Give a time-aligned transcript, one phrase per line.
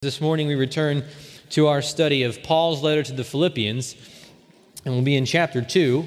[0.00, 1.02] This morning we return
[1.50, 3.96] to our study of Paul's letter to the Philippians,
[4.84, 6.06] and we'll be in chapter 2.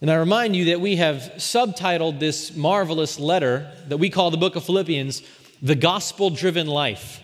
[0.00, 4.36] And I remind you that we have subtitled this marvelous letter that we call the
[4.36, 5.24] book of Philippians,
[5.60, 7.20] The Gospel Driven Life.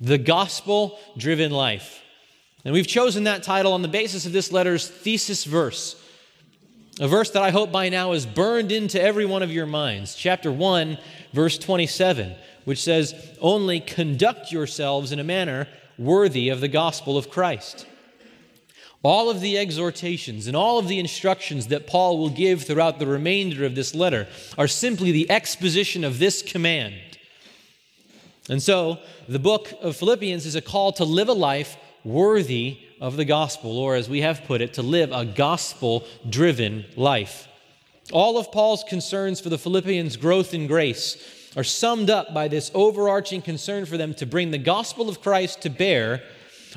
[0.00, 2.02] The Gospel Driven Life.
[2.64, 5.94] And we've chosen that title on the basis of this letter's thesis verse,
[7.00, 10.14] a verse that I hope by now is burned into every one of your minds.
[10.14, 10.98] Chapter 1,
[11.32, 12.34] verse 27
[12.64, 17.86] which says, Only conduct yourselves in a manner worthy of the gospel of Christ.
[19.02, 23.06] All of the exhortations and all of the instructions that Paul will give throughout the
[23.06, 26.94] remainder of this letter are simply the exposition of this command.
[28.48, 33.16] And so, the book of Philippians is a call to live a life worthy of
[33.16, 37.48] the gospel, or as we have put it, to live a gospel driven life.
[38.12, 41.16] All of Paul's concerns for the Philippians' growth in grace
[41.56, 45.62] are summed up by this overarching concern for them to bring the gospel of Christ
[45.62, 46.22] to bear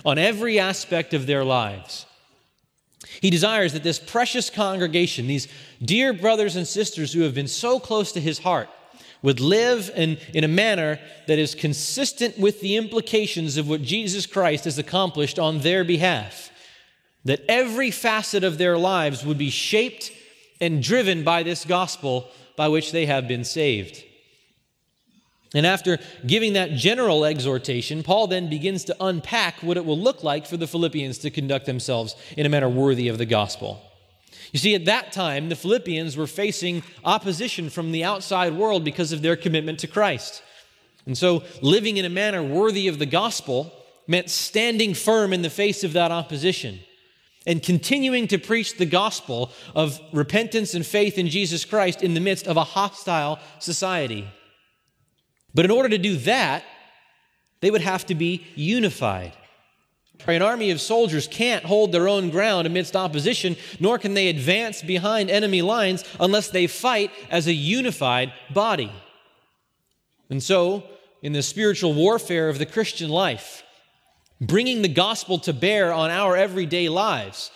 [0.03, 2.05] on every aspect of their lives.
[3.21, 5.47] He desires that this precious congregation, these
[5.81, 8.69] dear brothers and sisters who have been so close to his heart,
[9.25, 14.27] would live in, in a manner that is consistent with the implications of what Jesus
[14.27, 16.51] Christ has accomplished on their behalf.
[17.25, 20.11] That every facet of their lives would be shaped
[20.61, 24.03] and driven by this gospel by which they have been saved.
[25.55, 30.23] And after giving that general exhortation, Paul then begins to unpack what it will look
[30.23, 33.81] like for the Philippians to conduct themselves in a manner worthy of the gospel.
[34.55, 39.11] You see, at that time, the Philippians were facing opposition from the outside world because
[39.11, 40.41] of their commitment to Christ.
[41.05, 43.73] And so, living in a manner worthy of the gospel
[44.07, 46.79] meant standing firm in the face of that opposition
[47.45, 52.21] and continuing to preach the gospel of repentance and faith in Jesus Christ in the
[52.21, 54.25] midst of a hostile society.
[55.53, 56.63] But in order to do that,
[57.59, 59.33] they would have to be unified.
[60.27, 64.81] An army of soldiers can't hold their own ground amidst opposition, nor can they advance
[64.81, 68.91] behind enemy lines unless they fight as a unified body.
[70.29, 70.83] And so,
[71.21, 73.63] in the spiritual warfare of the Christian life,
[74.41, 77.51] bringing the gospel to bear on our everyday lives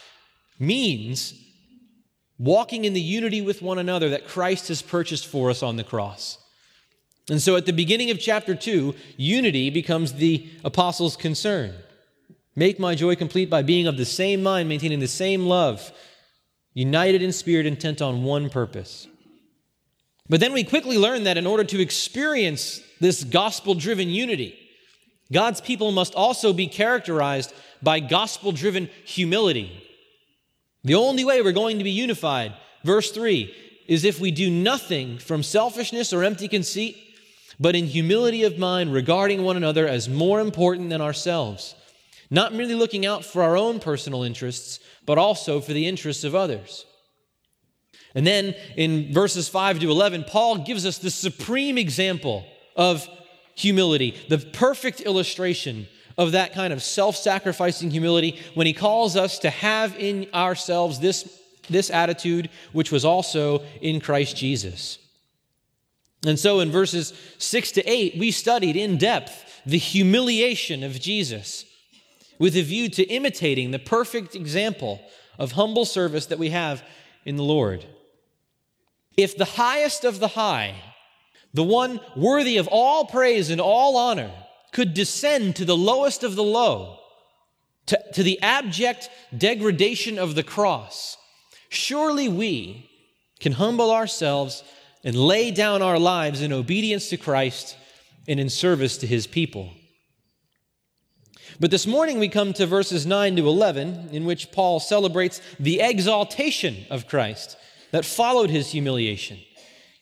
[0.60, 1.34] means
[2.38, 5.84] walking in the unity with one another that Christ has purchased for us on the
[5.84, 6.38] cross.
[7.30, 11.74] And so at the beginning of chapter 2, unity becomes the apostles' concern.
[12.59, 15.94] Make my joy complete by being of the same mind, maintaining the same love,
[16.74, 19.08] united in spirit, intent on one purpose.
[20.28, 24.59] But then we quickly learn that in order to experience this gospel driven unity,
[25.31, 29.81] God's people must also be characterized by gospel driven humility.
[30.84, 32.53] The only way we're going to be unified,
[32.84, 33.56] verse 3,
[33.88, 36.98] is if we do nothing from selfishness or empty conceit
[37.58, 41.75] but in humility of mind, regarding one another as more important than ourselves,
[42.30, 46.36] not merely looking out for our own personal interests, but also for the interests of
[46.36, 46.86] others.
[48.16, 52.46] And then in verses 5 to 11, Paul gives us the supreme example
[52.76, 53.08] of
[53.56, 59.40] humility, the perfect illustration of that kind of self sacrificing humility when he calls us
[59.40, 64.98] to have in ourselves this, this attitude, which was also in Christ Jesus.
[66.26, 71.66] And so in verses 6 to 8, we studied in depth the humiliation of Jesus
[72.40, 75.02] with a view to imitating the perfect example
[75.38, 76.84] of humble service that we have
[77.26, 77.86] in the Lord.
[79.18, 80.76] If the highest of the high,
[81.54, 84.32] the one worthy of all praise and all honor,
[84.72, 87.00] could descend to the lowest of the low,
[87.88, 91.18] to, to the abject degradation of the cross,
[91.70, 92.90] surely we
[93.40, 94.64] can humble ourselves
[95.04, 97.76] and lay down our lives in obedience to Christ
[98.28, 99.74] and in service to his people.
[101.59, 105.81] But this morning we come to verses 9 to 11, in which Paul celebrates the
[105.81, 107.58] exaltation of Christ
[107.92, 109.40] that followed his humiliation.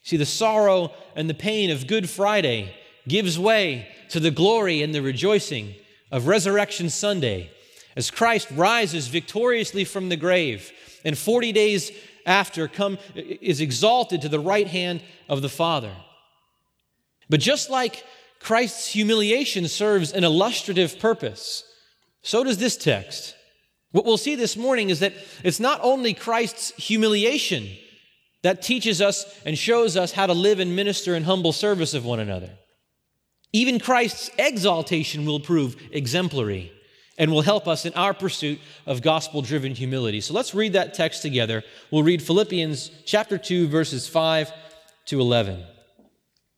[0.03, 2.75] See, the sorrow and the pain of Good Friday
[3.07, 5.73] gives way to the glory and the rejoicing
[6.11, 7.49] of Resurrection Sunday
[7.95, 10.71] as Christ rises victoriously from the grave
[11.03, 11.91] and 40 days
[12.27, 15.93] after come is exalted to the right hand of the Father.
[17.29, 18.03] But just like
[18.39, 21.63] Christ's humiliation serves an illustrative purpose,
[22.21, 23.35] so does this text.
[23.91, 25.13] What we'll see this morning is that
[25.43, 27.67] it's not only Christ's humiliation
[28.43, 32.05] that teaches us and shows us how to live and minister in humble service of
[32.05, 32.51] one another.
[33.53, 36.71] Even Christ's exaltation will prove exemplary
[37.17, 40.21] and will help us in our pursuit of gospel driven humility.
[40.21, 41.63] So let's read that text together.
[41.89, 44.51] We'll read Philippians chapter 2, verses 5
[45.07, 45.63] to 11.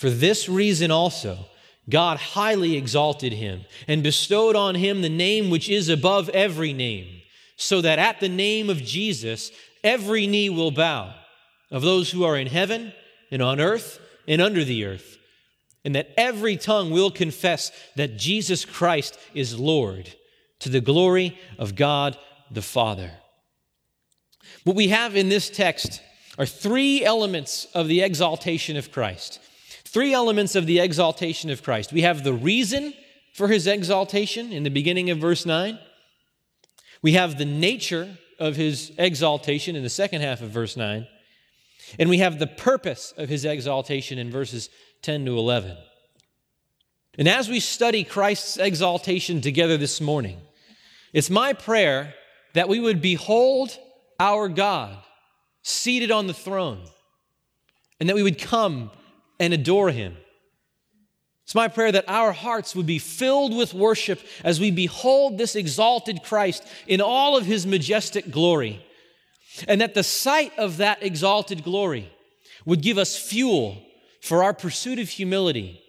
[0.00, 1.44] For this reason also,
[1.90, 7.20] God highly exalted him and bestowed on him the name which is above every name,
[7.56, 9.52] so that at the name of Jesus
[9.84, 11.14] every knee will bow,
[11.70, 12.94] of those who are in heaven
[13.30, 15.18] and on earth and under the earth,
[15.84, 20.14] and that every tongue will confess that Jesus Christ is Lord
[20.60, 22.16] to the glory of God
[22.50, 23.10] the Father.
[24.64, 26.00] What we have in this text
[26.38, 29.40] are three elements of the exaltation of Christ.
[29.92, 31.92] Three elements of the exaltation of Christ.
[31.92, 32.94] We have the reason
[33.32, 35.80] for his exaltation in the beginning of verse 9.
[37.02, 41.08] We have the nature of his exaltation in the second half of verse 9.
[41.98, 44.70] And we have the purpose of his exaltation in verses
[45.02, 45.76] 10 to 11.
[47.18, 50.38] And as we study Christ's exaltation together this morning,
[51.12, 52.14] it's my prayer
[52.54, 53.76] that we would behold
[54.20, 54.96] our God
[55.62, 56.82] seated on the throne
[57.98, 58.92] and that we would come
[59.40, 60.16] and adore him.
[61.42, 65.56] It's my prayer that our hearts would be filled with worship as we behold this
[65.56, 68.84] exalted Christ in all of his majestic glory,
[69.66, 72.08] and that the sight of that exalted glory
[72.64, 73.82] would give us fuel
[74.20, 75.82] for our pursuit of humility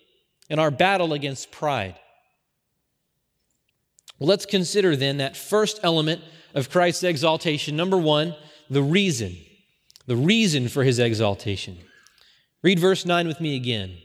[0.49, 1.95] and our battle against pride.
[4.19, 6.21] Let's consider then that first element
[6.55, 7.75] of Christ's exaltation.
[7.75, 8.35] Number one,
[8.69, 9.35] the reason.
[10.07, 11.77] The reason for his exaltation.
[12.63, 13.97] Read verse 9 with me again.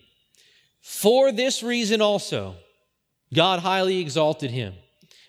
[0.80, 2.54] For this reason also,
[3.34, 4.74] God highly exalted him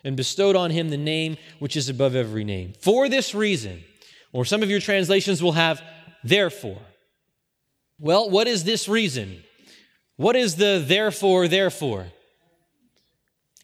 [0.03, 2.73] and bestowed on him the name which is above every name.
[2.79, 3.83] For this reason,
[4.31, 5.81] or some of your translations will have
[6.23, 6.81] therefore.
[7.99, 9.43] Well, what is this reason?
[10.15, 12.07] What is the therefore, therefore?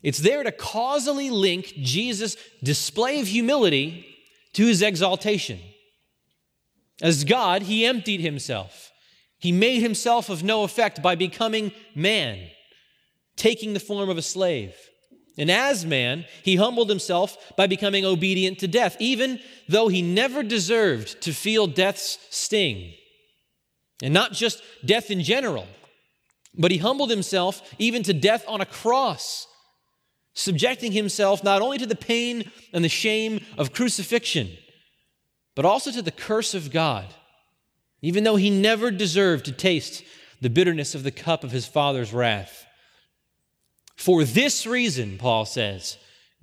[0.02, 4.06] It's there to causally link Jesus' display of humility
[4.52, 5.60] to his exaltation.
[7.00, 8.92] As God, he emptied himself.
[9.44, 12.48] He made himself of no effect by becoming man,
[13.36, 14.74] taking the form of a slave.
[15.36, 19.38] And as man, he humbled himself by becoming obedient to death, even
[19.68, 22.94] though he never deserved to feel death's sting.
[24.02, 25.66] And not just death in general,
[26.56, 29.46] but he humbled himself even to death on a cross
[30.32, 34.48] subjecting himself not only to the pain and the shame of crucifixion,
[35.54, 37.12] but also to the curse of God,
[38.04, 40.04] even though he never deserved to taste
[40.42, 42.66] the bitterness of the cup of his Father's wrath.
[43.96, 45.96] For this reason, Paul says,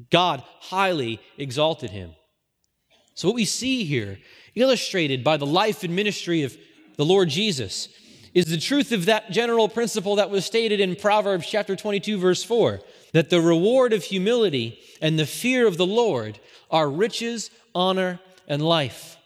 [0.09, 2.15] God highly exalted him.
[3.13, 4.17] So, what we see here,
[4.55, 6.57] illustrated by the life and ministry of
[6.97, 7.89] the Lord Jesus,
[8.33, 12.43] is the truth of that general principle that was stated in Proverbs chapter 22, verse
[12.43, 12.79] 4
[13.13, 16.39] that the reward of humility and the fear of the Lord
[16.71, 19.17] are riches, honor, and life.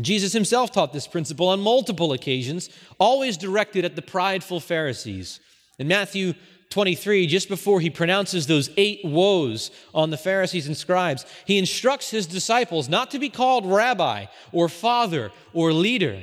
[0.00, 5.40] Jesus himself taught this principle on multiple occasions, always directed at the prideful Pharisees.
[5.78, 6.34] In Matthew
[6.70, 12.10] 23, just before he pronounces those eight woes on the Pharisees and scribes, he instructs
[12.10, 16.20] his disciples not to be called rabbi or father or leader.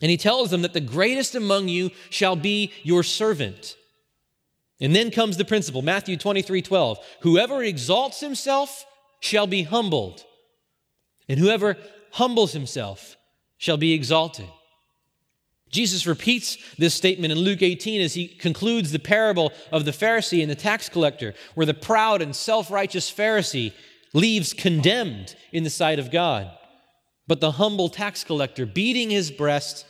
[0.00, 3.76] And he tells them that the greatest among you shall be your servant.
[4.80, 6.98] And then comes the principle Matthew 23 12.
[7.22, 8.84] Whoever exalts himself
[9.20, 10.24] shall be humbled,
[11.28, 11.78] and whoever
[12.12, 13.16] humbles himself
[13.58, 14.48] shall be exalted.
[15.70, 20.40] Jesus repeats this statement in Luke 18 as he concludes the parable of the Pharisee
[20.40, 23.72] and the tax collector, where the proud and self righteous Pharisee
[24.12, 26.50] leaves condemned in the sight of God.
[27.26, 29.84] But the humble tax collector, beating his breast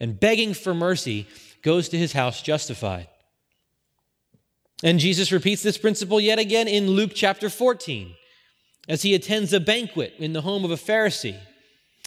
[0.00, 1.28] and begging for mercy,
[1.62, 3.08] goes to his house justified.
[4.82, 8.14] And Jesus repeats this principle yet again in Luke chapter 14
[8.88, 11.38] as he attends a banquet in the home of a Pharisee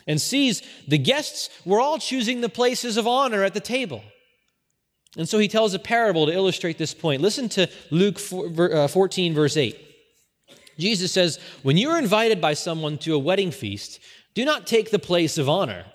[0.06, 4.04] and sees the guests were all choosing the places of honor at the table.
[5.18, 7.22] And so he tells a parable to illustrate this point.
[7.22, 9.78] Listen to Luke uh, 14, verse 8.
[10.78, 14.00] Jesus says, When you are invited by someone to a wedding feast,
[14.36, 15.86] do not take the place of honor,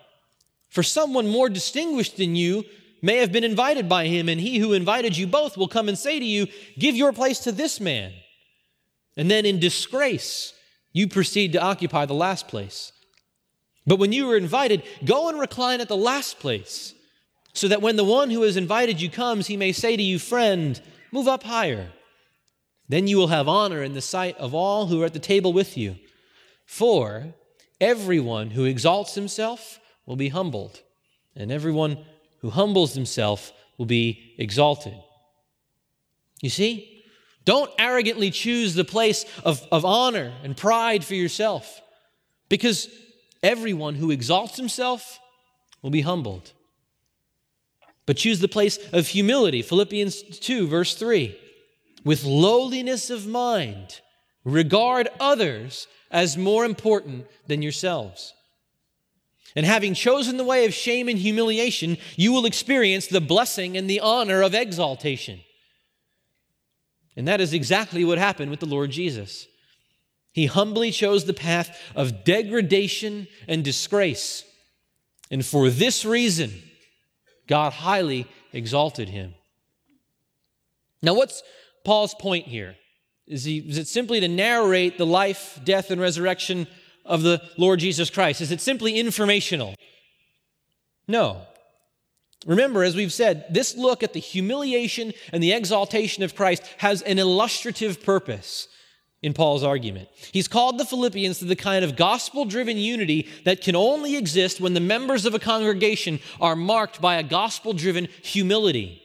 [0.68, 2.64] for someone more distinguished than you
[3.00, 5.98] may have been invited by him, and he who invited you both will come and
[5.98, 6.48] say to you,
[6.78, 8.12] Give your place to this man.
[9.16, 10.52] And then in disgrace,
[10.92, 12.92] you proceed to occupy the last place.
[13.86, 16.94] But when you are invited, go and recline at the last place,
[17.52, 20.18] so that when the one who has invited you comes, he may say to you,
[20.18, 20.80] Friend,
[21.12, 21.90] Move up higher.
[22.88, 25.52] Then you will have honor in the sight of all who are at the table
[25.52, 25.96] with you.
[26.64, 27.34] For
[27.80, 30.80] everyone who exalts himself will be humbled,
[31.36, 31.98] and everyone
[32.40, 34.94] who humbles himself will be exalted.
[36.40, 36.88] You see?
[37.44, 41.80] Don't arrogantly choose the place of, of honor and pride for yourself,
[42.48, 42.88] because
[43.42, 45.18] everyone who exalts himself
[45.82, 46.52] will be humbled.
[48.06, 49.62] But choose the place of humility.
[49.62, 51.38] Philippians 2, verse 3.
[52.04, 54.00] With lowliness of mind,
[54.44, 58.34] regard others as more important than yourselves.
[59.54, 63.88] And having chosen the way of shame and humiliation, you will experience the blessing and
[63.88, 65.40] the honor of exaltation.
[67.16, 69.46] And that is exactly what happened with the Lord Jesus.
[70.32, 74.44] He humbly chose the path of degradation and disgrace.
[75.30, 76.52] And for this reason,
[77.46, 79.34] God highly exalted him.
[81.02, 81.42] Now, what's
[81.84, 82.76] Paul's point here?
[83.26, 86.66] Is, he, is it simply to narrate the life, death, and resurrection
[87.04, 88.40] of the Lord Jesus Christ?
[88.40, 89.74] Is it simply informational?
[91.06, 91.42] No.
[92.46, 97.02] Remember, as we've said, this look at the humiliation and the exaltation of Christ has
[97.02, 98.68] an illustrative purpose
[99.22, 100.08] in Paul's argument.
[100.32, 104.60] He's called the Philippians to the kind of gospel driven unity that can only exist
[104.60, 109.00] when the members of a congregation are marked by a gospel driven humility.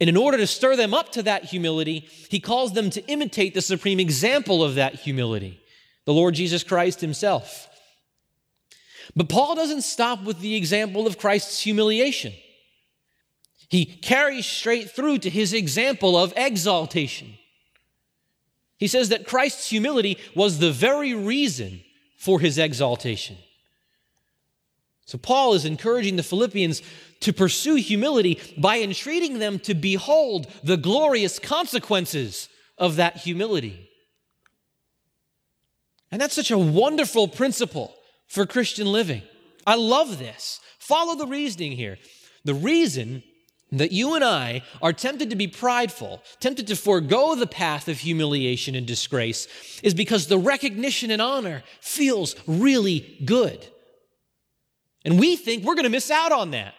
[0.00, 3.54] And in order to stir them up to that humility, he calls them to imitate
[3.54, 5.60] the supreme example of that humility,
[6.04, 7.68] the Lord Jesus Christ himself.
[9.14, 12.32] But Paul doesn't stop with the example of Christ's humiliation.
[13.68, 17.34] He carries straight through to his example of exaltation.
[18.78, 21.82] He says that Christ's humility was the very reason
[22.16, 23.36] for his exaltation.
[25.06, 26.82] So, Paul is encouraging the Philippians
[27.20, 33.90] to pursue humility by entreating them to behold the glorious consequences of that humility.
[36.10, 37.94] And that's such a wonderful principle
[38.26, 39.22] for Christian living.
[39.66, 40.60] I love this.
[40.78, 41.98] Follow the reasoning here.
[42.44, 43.22] The reason
[43.72, 47.98] that you and I are tempted to be prideful, tempted to forego the path of
[47.98, 49.48] humiliation and disgrace,
[49.82, 53.66] is because the recognition and honor feels really good.
[55.04, 56.74] And we think we're going to miss out on that.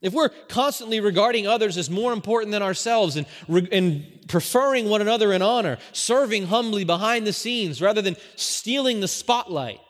[0.00, 3.26] If we're constantly regarding others as more important than ourselves and,
[3.72, 9.08] and preferring one another in honor, serving humbly behind the scenes rather than stealing the
[9.08, 9.80] spotlight,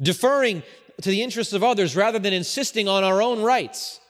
[0.00, 0.62] deferring
[1.00, 4.00] to the interests of others rather than insisting on our own rights,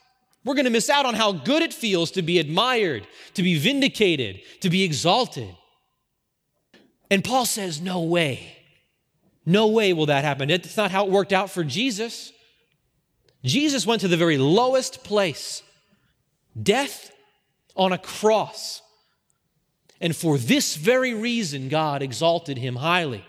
[0.44, 3.58] we're going to miss out on how good it feels to be admired, to be
[3.58, 5.54] vindicated, to be exalted.
[7.10, 8.56] And Paul says, No way.
[9.44, 10.50] No way will that happen.
[10.50, 12.32] It's not how it worked out for Jesus.
[13.44, 15.62] Jesus went to the very lowest place
[16.60, 17.10] death
[17.74, 18.82] on a cross.
[20.00, 23.24] And for this very reason, God exalted him highly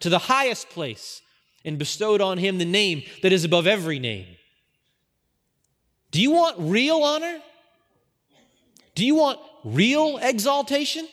[0.00, 1.22] to the highest place
[1.64, 4.26] and bestowed on him the name that is above every name.
[6.10, 7.40] Do you want real honor?
[8.94, 11.06] Do you want real exaltation?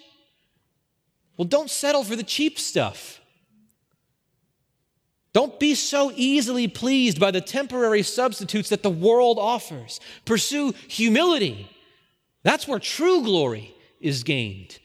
[1.38, 3.22] Well, don't settle for the cheap stuff.
[5.34, 10.00] Don't be so easily pleased by the temporary substitutes that the world offers.
[10.26, 11.70] Pursue humility.
[12.42, 14.80] That's where true glory is gained.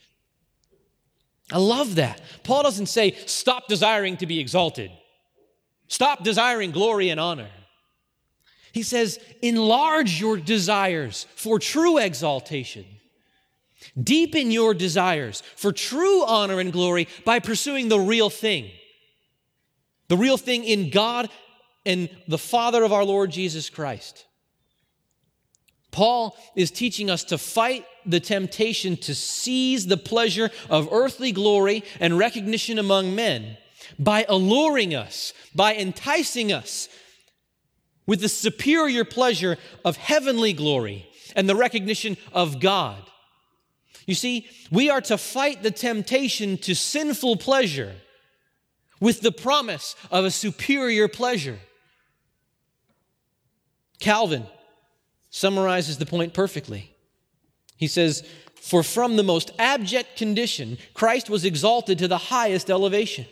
[1.51, 2.21] I love that.
[2.45, 4.91] Paul doesn't say, stop desiring to be exalted,
[5.93, 7.51] stop desiring glory and honor.
[8.73, 12.87] He says, enlarge your desires for true exaltation.
[14.03, 18.71] Deepen your desires for true honor and glory by pursuing the real thing
[20.09, 21.31] the real thing in God
[21.87, 24.27] and the Father of our Lord Jesus Christ.
[25.91, 31.83] Paul is teaching us to fight the temptation to seize the pleasure of earthly glory
[31.99, 33.57] and recognition among men
[33.99, 36.89] by alluring us, by enticing us
[38.07, 43.03] with the superior pleasure of heavenly glory and the recognition of God.
[44.07, 47.95] You see, we are to fight the temptation to sinful pleasure
[49.01, 51.59] with the promise of a superior pleasure.
[54.01, 54.47] Calvin
[55.31, 56.95] summarizes the point perfectly.
[57.77, 58.25] He says,
[58.55, 63.27] For from the most abject condition, Christ was exalted to the highest elevation.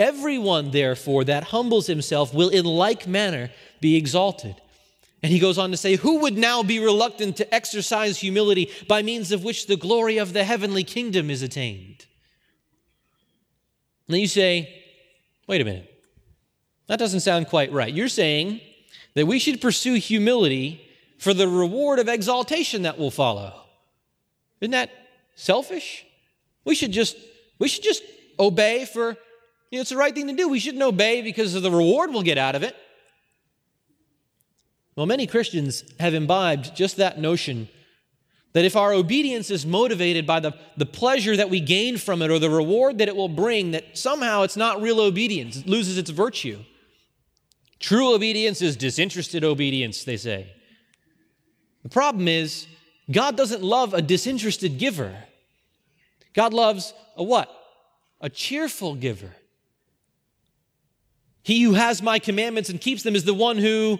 [0.00, 4.56] Everyone, therefore, that humbles himself will in like manner be exalted.
[5.22, 9.02] And he goes on to say, Who would now be reluctant to exercise humility by
[9.02, 12.06] means of which the glory of the heavenly kingdom is attained?
[14.10, 14.74] And then you say,
[15.46, 15.88] wait a minute,
[16.88, 17.94] that doesn't sound quite right.
[17.94, 18.60] You're saying
[19.14, 20.84] that we should pursue humility
[21.18, 23.54] for the reward of exaltation that will follow.
[24.60, 24.90] Isn't that
[25.36, 26.06] selfish?
[26.64, 27.16] We should just
[27.58, 28.02] we should just
[28.38, 29.16] obey for
[29.70, 30.48] you know, it's the right thing to do.
[30.48, 32.76] We shouldn't obey because of the reward we'll get out of it.
[34.96, 37.68] Well, many Christians have imbibed just that notion
[38.52, 42.30] that if our obedience is motivated by the, the pleasure that we gain from it
[42.30, 45.96] or the reward that it will bring, that somehow it's not real obedience, it loses
[45.96, 46.58] its virtue.
[47.78, 50.52] True obedience is disinterested obedience, they say.
[51.84, 52.66] The problem is,
[53.10, 55.16] God doesn't love a disinterested giver.
[56.34, 57.48] God loves a what?
[58.20, 59.34] A cheerful giver.
[61.42, 63.98] He who has my commandments and keeps them is the one who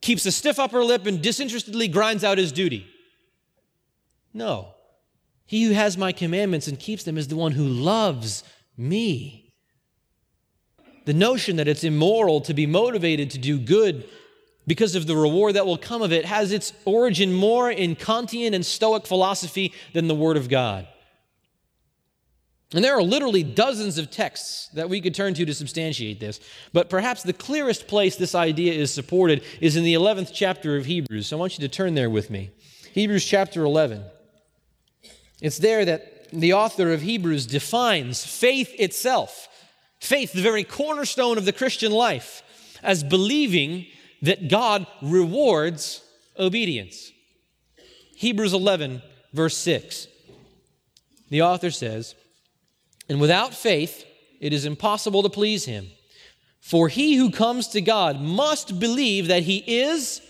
[0.00, 2.86] keeps a stiff upper lip and disinterestedly grinds out his duty.
[4.32, 4.74] No.
[5.46, 8.44] He who has my commandments and keeps them is the one who loves
[8.76, 9.52] me.
[11.06, 14.08] The notion that it's immoral to be motivated to do good
[14.66, 18.54] because of the reward that will come of it has its origin more in Kantian
[18.54, 20.86] and Stoic philosophy than the Word of God.
[22.72, 26.38] And there are literally dozens of texts that we could turn to to substantiate this.
[26.72, 30.86] But perhaps the clearest place this idea is supported is in the 11th chapter of
[30.86, 31.26] Hebrews.
[31.26, 32.50] So I want you to turn there with me.
[32.92, 34.04] Hebrews chapter 11.
[35.40, 39.48] It's there that the author of Hebrews defines faith itself,
[39.98, 42.42] faith, the very cornerstone of the Christian life,
[42.84, 43.86] as believing
[44.22, 46.04] that God rewards
[46.38, 47.10] obedience.
[48.14, 50.06] Hebrews 11, verse 6.
[51.30, 52.14] The author says,
[53.10, 54.06] And without faith,
[54.38, 55.88] it is impossible to please him.
[56.60, 60.22] For he who comes to God must believe that he is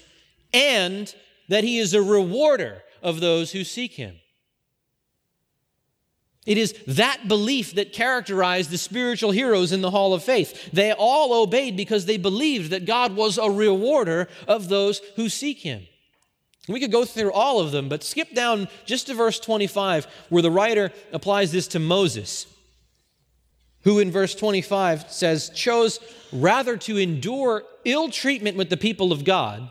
[0.54, 1.14] and
[1.49, 4.16] that he is a rewarder of those who seek him.
[6.46, 10.70] It is that belief that characterized the spiritual heroes in the Hall of Faith.
[10.72, 15.58] They all obeyed because they believed that God was a rewarder of those who seek
[15.58, 15.87] Him.
[16.66, 20.42] We could go through all of them, but skip down just to verse 25, where
[20.42, 22.46] the writer applies this to Moses,
[23.85, 25.99] who in verse 25 says, chose
[26.33, 29.71] rather to endure ill treatment with the people of God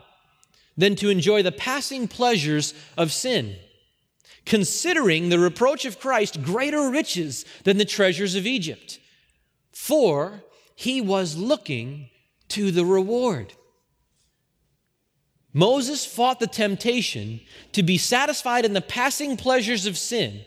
[0.76, 3.56] than to enjoy the passing pleasures of sin
[4.44, 8.98] considering the reproach of Christ greater riches than the treasures of Egypt.
[9.72, 10.42] For
[10.74, 12.10] he was looking
[12.48, 13.52] to the reward.
[15.52, 17.40] Moses fought the temptation
[17.72, 20.42] to be satisfied in the passing pleasures of sin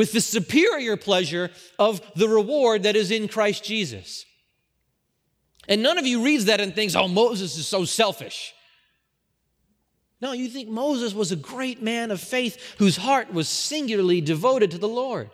[0.00, 4.24] with the superior pleasure of the reward that is in Christ Jesus.
[5.68, 8.54] And none of you reads that and thinks, oh, Moses is so selfish.
[10.22, 14.70] No, you think Moses was a great man of faith whose heart was singularly devoted
[14.70, 15.28] to the Lord.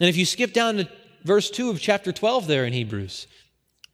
[0.00, 0.88] And if you skip down to
[1.24, 3.26] verse 2 of chapter 12 there in Hebrews,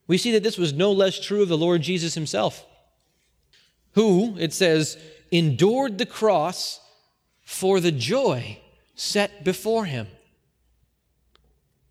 [0.07, 2.65] we see that this was no less true of the Lord Jesus himself,
[3.95, 4.97] who, it says,
[5.33, 6.79] endured the cross
[7.43, 8.59] for the joy
[8.95, 10.07] set before him.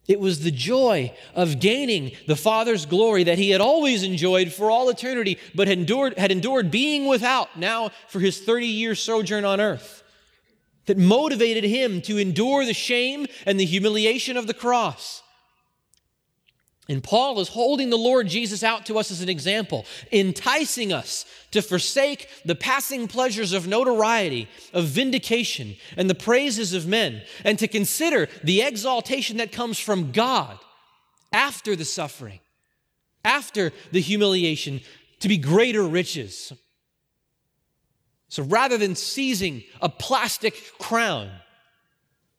[0.08, 4.70] It was the joy of gaining the Father's glory that he had always enjoyed for
[4.70, 9.46] all eternity, but had endured, had endured being without now for his 30 year sojourn
[9.46, 10.04] on earth,
[10.88, 15.24] that motivated him to endure the shame and the humiliation of the cross.
[16.92, 21.26] And Paul is holding the Lord Jesus out to us as an example, enticing us
[21.52, 27.58] to forsake the passing pleasures of notoriety, of vindication, and the praises of men, and
[27.60, 30.60] to consider the exaltation that comes from God
[31.32, 32.42] after the suffering,
[33.24, 34.82] after the humiliation,
[35.22, 36.52] to be greater riches.
[38.28, 41.32] So rather than seizing a plastic crown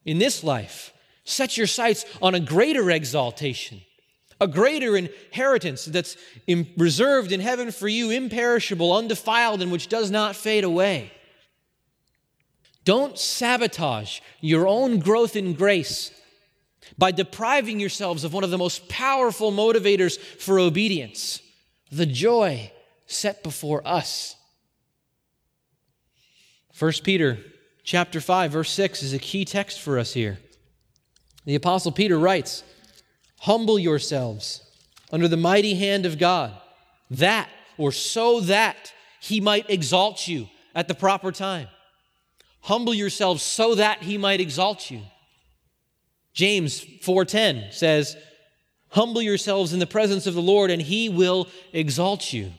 [0.04, 0.92] in this life,
[1.24, 3.80] set your sights on a greater exaltation
[4.42, 6.16] a greater inheritance that's
[6.76, 11.12] reserved in heaven for you, imperishable, undefiled, and which does not fade away.
[12.84, 16.10] Don't sabotage your own growth in grace
[16.98, 21.40] by depriving yourselves of one of the most powerful motivators for obedience
[21.92, 22.72] the joy
[23.06, 24.34] set before us.
[26.78, 27.38] 1 Peter
[27.84, 30.38] chapter 5 verse 6 is a key text for us here.
[31.44, 32.64] The apostle Peter writes,
[33.42, 34.60] Humble yourselves
[35.10, 36.52] under the mighty hand of God,
[37.10, 41.66] that or so that he might exalt you at the proper time.
[42.60, 45.02] Humble yourselves so that he might exalt you.
[46.32, 48.16] James 4:10 says,
[48.90, 52.54] "Humble yourselves in the presence of the Lord and he will exalt you."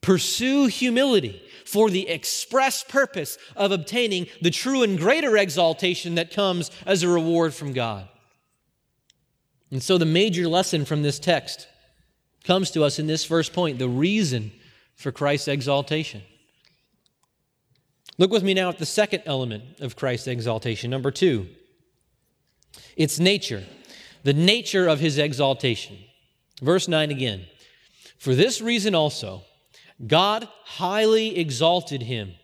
[0.00, 6.70] Pursue humility for the express purpose of obtaining the true and greater exaltation that comes
[6.86, 8.08] as a reward from God.
[9.74, 11.66] And so the major lesson from this text
[12.44, 14.52] comes to us in this first point the reason
[14.94, 16.22] for Christ's exaltation.
[18.16, 21.48] Look with me now at the second element of Christ's exaltation, number two.
[22.96, 23.64] Its nature,
[24.22, 25.98] the nature of his exaltation.
[26.62, 27.44] Verse 9 again.
[28.16, 29.42] For this reason also,
[30.06, 32.34] God highly exalted him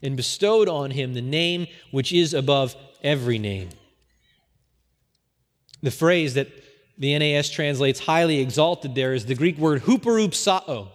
[0.00, 3.70] and bestowed on him the name which is above every name.
[5.82, 6.48] The phrase that
[6.98, 10.88] the NAS translates highly exalted there is the Greek word huperupsao,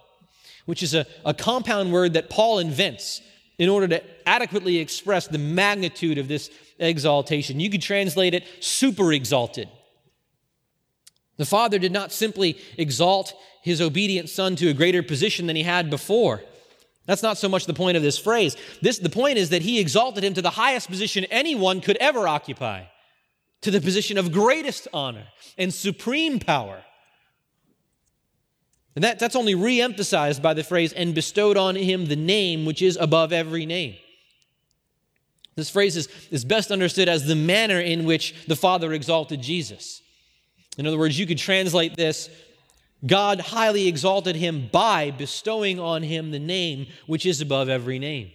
[0.66, 3.22] which is a, a compound word that Paul invents
[3.58, 7.60] in order to adequately express the magnitude of this exaltation.
[7.60, 9.68] You could translate it super exalted.
[11.36, 15.62] The Father did not simply exalt his obedient Son to a greater position than he
[15.62, 16.42] had before.
[17.06, 18.56] That's not so much the point of this phrase.
[18.80, 22.26] This, the point is that he exalted him to the highest position anyone could ever
[22.26, 22.84] occupy,
[23.64, 26.82] to the position of greatest honor and supreme power.
[28.94, 32.66] And that, that's only re emphasized by the phrase, and bestowed on him the name
[32.66, 33.96] which is above every name.
[35.56, 40.02] This phrase is, is best understood as the manner in which the Father exalted Jesus.
[40.76, 42.28] In other words, you could translate this
[43.06, 48.30] God highly exalted him by bestowing on him the name which is above every name.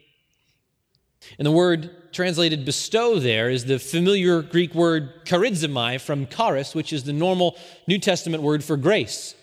[1.38, 6.92] And the word translated bestow there is the familiar Greek word charizomai from charis, which
[6.94, 9.36] is the normal New Testament word for grace.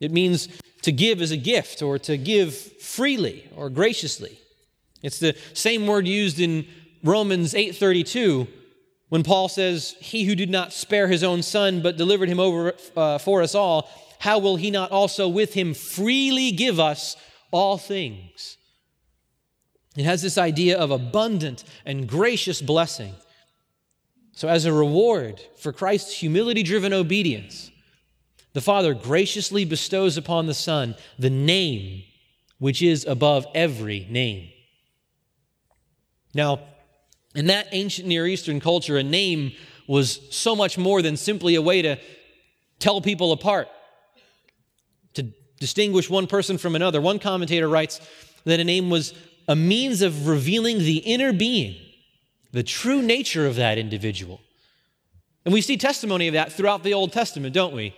[0.00, 0.48] It means
[0.82, 4.38] to give as a gift or to give freely or graciously.
[5.02, 6.66] It's the same word used in
[7.02, 8.48] Romans 8:32
[9.08, 12.74] when Paul says, "He who did not spare his own son but delivered him over
[12.96, 17.16] uh, for us all, how will he not also with him freely give us
[17.50, 18.56] all things?"
[20.00, 23.12] It has this idea of abundant and gracious blessing.
[24.32, 27.70] So, as a reward for Christ's humility driven obedience,
[28.54, 32.04] the Father graciously bestows upon the Son the name
[32.58, 34.48] which is above every name.
[36.32, 36.60] Now,
[37.34, 39.52] in that ancient Near Eastern culture, a name
[39.86, 41.98] was so much more than simply a way to
[42.78, 43.68] tell people apart,
[45.12, 45.24] to
[45.58, 47.02] distinguish one person from another.
[47.02, 48.00] One commentator writes
[48.44, 49.12] that a name was
[49.50, 51.74] a means of revealing the inner being,
[52.52, 54.40] the true nature of that individual.
[55.44, 57.92] And we see testimony of that throughout the Old Testament, don't we?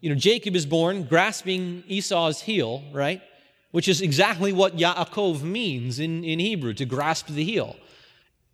[0.00, 3.22] You know, Jacob is born grasping Esau's heel, right?
[3.70, 7.76] Which is exactly what Yaakov means in, in Hebrew, to grasp the heel.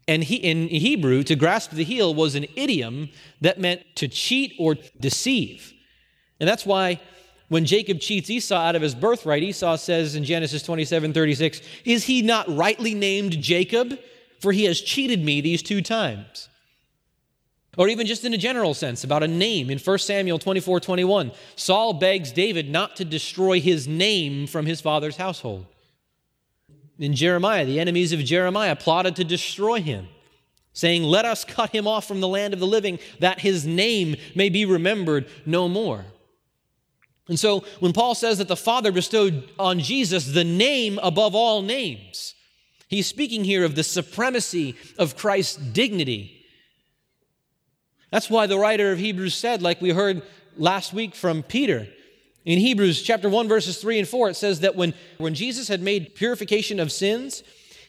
[0.07, 3.09] And he, in Hebrew, to grasp the heel was an idiom
[3.41, 5.73] that meant to cheat or deceive.
[6.39, 7.01] And that's why
[7.49, 12.05] when Jacob cheats Esau out of his birthright, Esau says in Genesis 27 36, Is
[12.05, 13.99] he not rightly named Jacob?
[14.41, 16.49] For he has cheated me these two times.
[17.79, 21.33] Or even just in a general sense about a name in 1 Samuel 24 21.
[21.57, 25.67] Saul begs David not to destroy his name from his father's household.
[26.99, 30.09] In Jeremiah, the enemies of Jeremiah plotted to destroy him,
[30.73, 34.17] saying, Let us cut him off from the land of the living, that his name
[34.35, 36.07] may be remembered no more.
[37.29, 41.63] And so when Paul says that the Father bestowed on Jesus the name above all
[41.63, 42.35] names,
[42.89, 46.45] he's speaking here of the supremacy of Christ's dignity.
[48.13, 50.23] That's why the writer of Hebrews said, like we heard
[50.57, 51.89] last week from Peter,
[52.45, 55.83] in Hebrews chapter 1, verses 3 and 4, it says that when, when Jesus had
[55.83, 57.43] made purification of sins,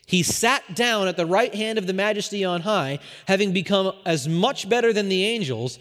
[0.07, 2.97] he sat down at the right hand of the majesty on high,
[3.27, 5.77] having become as much better than the angels,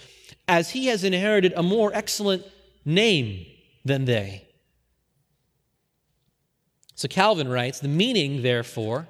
[0.47, 2.45] as he has inherited a more excellent
[2.87, 3.44] name
[3.85, 4.46] than they.
[6.94, 9.09] So Calvin writes, the meaning, therefore,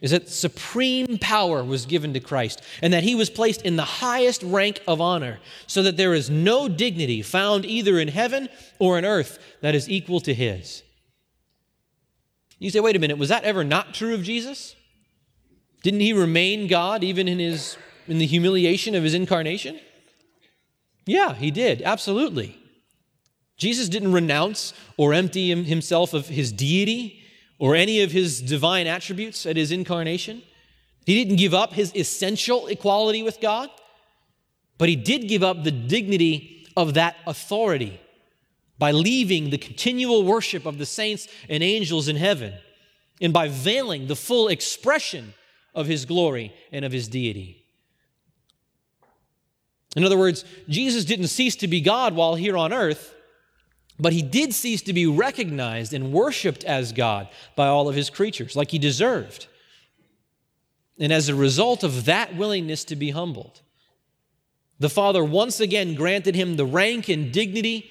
[0.00, 3.84] is that supreme power was given to Christ and that he was placed in the
[3.84, 8.98] highest rank of honor, so that there is no dignity found either in heaven or
[8.98, 10.82] in earth that is equal to his.
[12.58, 14.76] You say, wait a minute, was that ever not true of Jesus?
[15.82, 17.76] Didn't he remain God even in, his,
[18.06, 19.80] in the humiliation of his incarnation?
[21.06, 22.61] Yeah, he did, absolutely.
[23.56, 27.22] Jesus didn't renounce or empty himself of his deity
[27.58, 30.42] or any of his divine attributes at his incarnation.
[31.06, 33.70] He didn't give up his essential equality with God,
[34.78, 38.00] but he did give up the dignity of that authority
[38.78, 42.54] by leaving the continual worship of the saints and angels in heaven
[43.20, 45.34] and by veiling the full expression
[45.74, 47.64] of his glory and of his deity.
[49.94, 53.14] In other words, Jesus didn't cease to be God while here on earth.
[53.98, 58.10] But he did cease to be recognized and worshiped as God by all of his
[58.10, 59.46] creatures, like he deserved.
[60.98, 63.60] And as a result of that willingness to be humbled,
[64.78, 67.90] the Father once again granted him the rank and dignity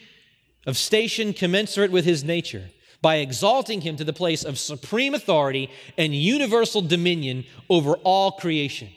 [0.68, 2.70] of station commensurate with his nature
[3.02, 8.90] by exalting him to the place of supreme authority and universal dominion over all creation.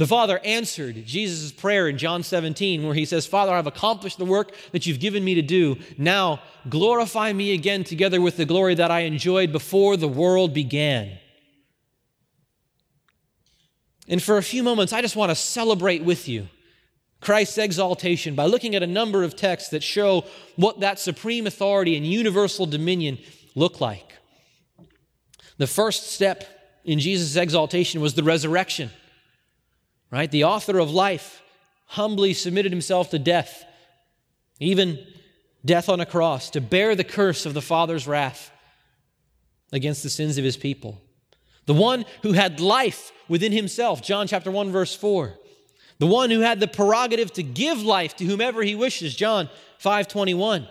[0.00, 4.24] The Father answered Jesus' prayer in John 17, where he says, Father, I've accomplished the
[4.24, 5.76] work that you've given me to do.
[5.98, 11.18] Now glorify me again together with the glory that I enjoyed before the world began.
[14.08, 16.48] And for a few moments, I just want to celebrate with you
[17.20, 20.24] Christ's exaltation by looking at a number of texts that show
[20.56, 23.18] what that supreme authority and universal dominion
[23.54, 24.14] look like.
[25.58, 26.44] The first step
[26.86, 28.90] in Jesus' exaltation was the resurrection,
[30.10, 30.30] right?
[30.30, 31.42] The author of life
[31.86, 33.64] humbly submitted himself to death,
[34.58, 35.04] even
[35.64, 38.50] death on a cross, to bear the curse of the Father's wrath
[39.72, 41.00] against the sins of his people.
[41.66, 45.36] The one who had life within himself, John chapter 1 verse 4
[46.00, 50.66] the one who had the prerogative to give life to whomever he wishes, John 5:21.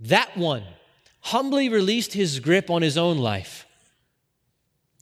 [0.00, 0.64] That one
[1.20, 3.66] humbly released his grip on his own life.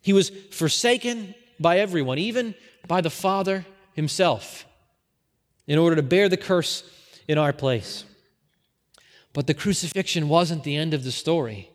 [0.01, 2.55] He was forsaken by everyone, even
[2.87, 4.65] by the Father himself,
[5.67, 6.83] in order to bear the curse
[7.29, 8.05] in our place.
[9.33, 11.71] But the crucifixion wasn't the end of the story.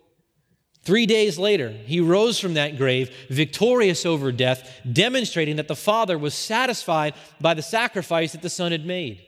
[0.84, 6.18] Three days later, he rose from that grave, victorious over death, demonstrating that the Father
[6.18, 9.26] was satisfied by the sacrifice that the Son had made.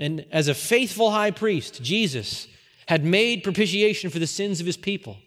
[0.00, 2.48] And as a faithful high priest, Jesus
[2.86, 5.18] had made propitiation for the sins of his people.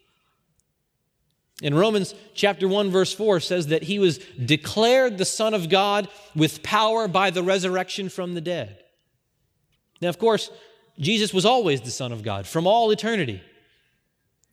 [1.62, 6.10] In Romans chapter 1 verse 4 says that he was declared the son of God
[6.36, 8.78] with power by the resurrection from the dead.
[10.02, 10.52] Now of course,
[11.00, 13.42] Jesus was always the son of God from all eternity.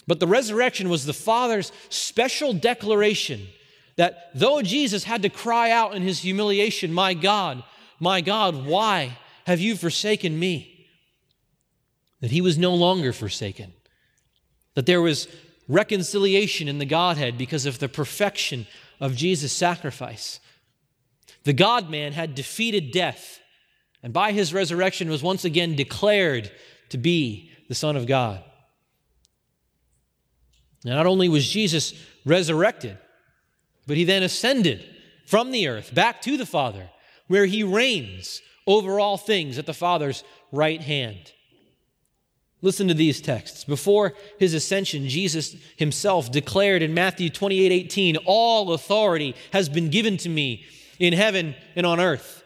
[0.06, 3.46] But the resurrection was the Father's special declaration
[3.96, 7.62] that though Jesus had to cry out in his humiliation, My God,
[8.00, 10.88] my God, why have you forsaken me?
[12.20, 13.72] That he was no longer forsaken.
[14.74, 15.28] That there was
[15.72, 18.66] reconciliation in the Godhead because of the perfection
[19.00, 20.40] of Jesus' sacrifice.
[21.44, 23.40] The God man had defeated death
[24.02, 26.50] and by his resurrection was once again declared
[26.88, 28.42] to be the Son of God.
[30.84, 32.98] Now, not only was Jesus resurrected,
[33.86, 34.84] but he then ascended
[35.26, 36.90] from the earth back to the Father,
[37.28, 41.32] where he reigns over all things at the Father's right hand.
[42.62, 43.64] Listen to these texts.
[43.64, 50.16] Before his ascension, Jesus himself declared in Matthew 28 18, All authority has been given
[50.18, 50.64] to me
[51.00, 52.44] in heaven and on earth.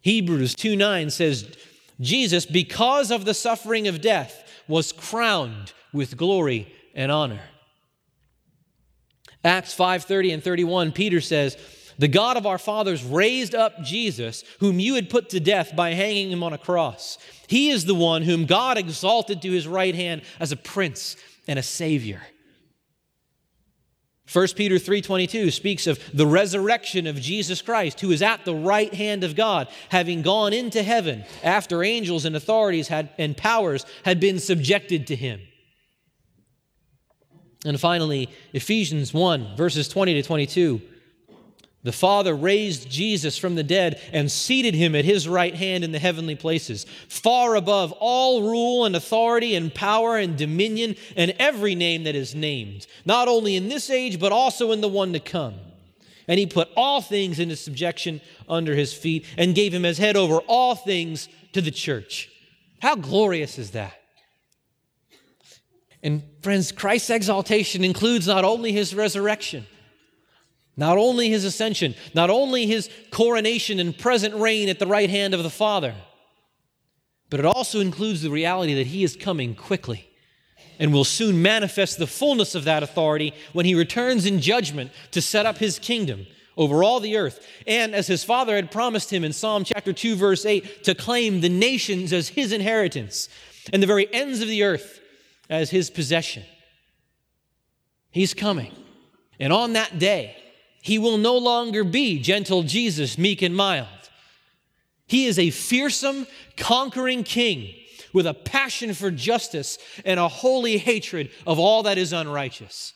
[0.00, 1.56] Hebrews 2 9 says,
[2.00, 7.40] Jesus, because of the suffering of death, was crowned with glory and honor.
[9.44, 11.56] Acts 5:30 and 31 Peter says,
[11.98, 15.94] "The God of our fathers raised up Jesus, whom you had put to death by
[15.94, 17.18] hanging him on a cross.
[17.46, 21.16] He is the one whom God exalted to his right hand as a prince
[21.48, 22.22] and a savior."
[24.26, 28.92] 1 Peter 3:22 speaks of the resurrection of Jesus Christ who is at the right
[28.92, 34.18] hand of God having gone into heaven after angels and authorities had and powers had
[34.18, 35.40] been subjected to him.
[37.64, 40.82] And finally, Ephesians 1, verses 20 to 22.
[41.86, 45.92] The Father raised Jesus from the dead and seated him at his right hand in
[45.92, 51.76] the heavenly places, far above all rule and authority and power and dominion and every
[51.76, 55.20] name that is named, not only in this age, but also in the one to
[55.20, 55.54] come.
[56.26, 60.16] And he put all things into subjection under his feet and gave him as head
[60.16, 62.28] over all things to the church.
[62.80, 63.94] How glorious is that?
[66.02, 69.68] And friends, Christ's exaltation includes not only his resurrection,
[70.76, 75.34] not only his ascension, not only his coronation and present reign at the right hand
[75.34, 75.94] of the Father,
[77.30, 80.08] but it also includes the reality that he is coming quickly
[80.78, 85.22] and will soon manifest the fullness of that authority when he returns in judgment to
[85.22, 87.46] set up his kingdom over all the earth.
[87.66, 91.40] And as his father had promised him in Psalm chapter 2, verse 8, to claim
[91.40, 93.28] the nations as his inheritance
[93.72, 95.00] and the very ends of the earth
[95.48, 96.44] as his possession.
[98.10, 98.72] He's coming.
[99.38, 100.36] And on that day,
[100.86, 103.88] he will no longer be gentle Jesus, meek and mild.
[105.08, 107.74] He is a fearsome, conquering king
[108.12, 112.94] with a passion for justice and a holy hatred of all that is unrighteous.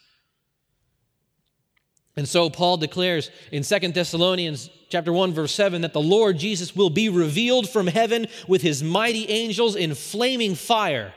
[2.14, 6.76] And so Paul declares in Second Thessalonians chapter 1 verse 7 that the Lord Jesus
[6.76, 11.12] will be revealed from heaven with his mighty angels in flaming fire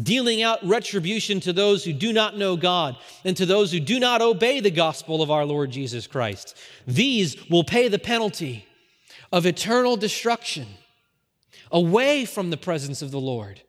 [0.00, 4.00] dealing out retribution to those who do not know God and to those who do
[4.00, 6.56] not obey the gospel of our Lord Jesus Christ.
[6.86, 8.66] These will pay the penalty
[9.30, 10.66] of eternal destruction
[11.70, 13.62] away from the presence of the Lord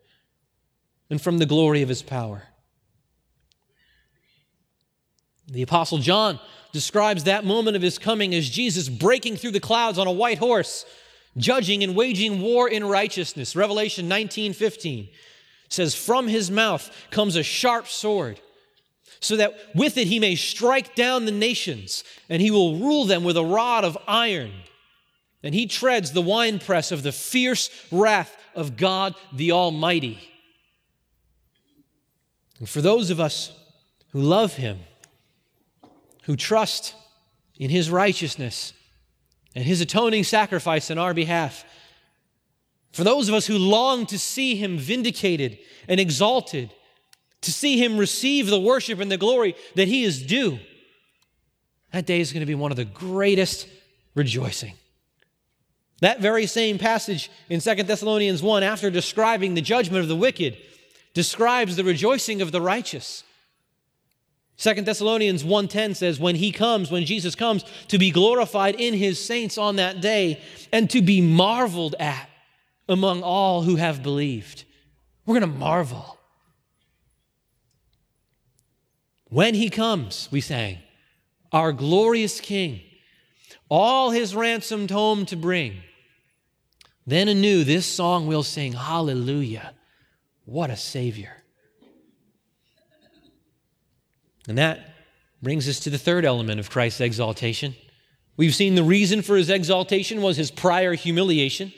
[1.10, 2.44] and from the glory of his power.
[5.48, 6.40] The Apostle John
[6.72, 10.38] describes that moment of his coming as Jesus breaking through the clouds on a white
[10.38, 10.86] horse,
[11.36, 13.56] judging and waging war in righteousness.
[13.56, 15.10] Revelation 19 15
[15.74, 18.40] says, From his mouth comes a sharp sword,
[19.20, 23.24] so that with it he may strike down the nations, and he will rule them
[23.24, 24.52] with a rod of iron.
[25.42, 30.30] And he treads the winepress of the fierce wrath of God the Almighty.
[32.60, 33.52] And for those of us
[34.12, 34.80] who love him,
[36.24, 36.96] who trust
[37.58, 38.74] in his righteousness
[39.56, 41.66] and his atoning sacrifice in our behalf,
[42.93, 46.71] for those of us who long to see him vindicated and exalted,
[47.41, 50.60] to see him receive the worship and the glory that he is due,
[51.91, 53.67] that day is going to be one of the greatest
[54.15, 54.75] rejoicing.
[56.01, 60.58] That very same passage in 2 Thessalonians 1, after describing the judgment of the wicked,
[61.15, 63.23] describes the rejoicing of the righteous.
[64.58, 69.23] 2 Thessalonians 1:10 says when he comes when Jesus comes to be glorified in his
[69.23, 70.39] saints on that day
[70.71, 72.29] and to be marveled at
[72.88, 74.65] among all who have believed.
[75.26, 76.17] We're going to marvel.
[79.30, 80.80] When he comes, we sang,
[81.52, 82.82] our glorious king,
[83.69, 85.78] all his ransomed home to bring.
[87.08, 89.74] Then anew, this song we'll sing Hallelujah.
[90.46, 91.43] What a Savior.
[94.48, 94.93] And that
[95.41, 97.76] brings us to the third element of Christ's exaltation.
[98.36, 101.74] We've seen the reason for his exaltation was his prior humiliation.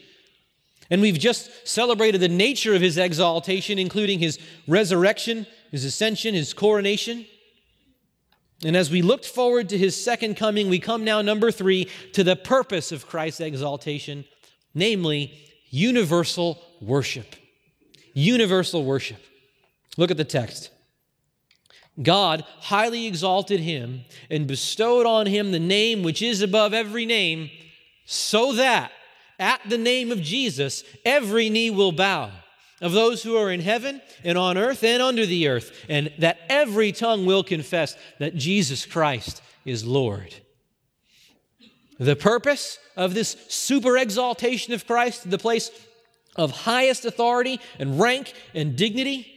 [0.90, 6.54] And we've just celebrated the nature of his exaltation, including his resurrection, his ascension, his
[6.54, 7.26] coronation.
[8.64, 12.24] And as we looked forward to his second coming, we come now, number three, to
[12.24, 14.26] the purpose of Christ's exaltation,
[14.74, 15.34] namely
[15.70, 17.36] universal worship.
[18.14, 19.22] Universal worship.
[19.98, 20.70] Look at the text.
[22.02, 27.50] God highly exalted him and bestowed on him the name which is above every name,
[28.06, 28.92] so that
[29.40, 32.32] at the name of Jesus every knee will bow
[32.82, 36.40] of those who are in heaven and on earth and under the earth, and that
[36.50, 40.36] every tongue will confess that Jesus Christ is Lord.
[42.00, 45.72] The purpose of this super exaltation of Christ the place
[46.36, 49.28] of highest authority and rank and dignity,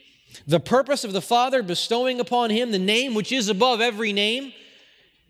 [0.47, 4.53] the purpose of the Father bestowing upon him the name which is above every name,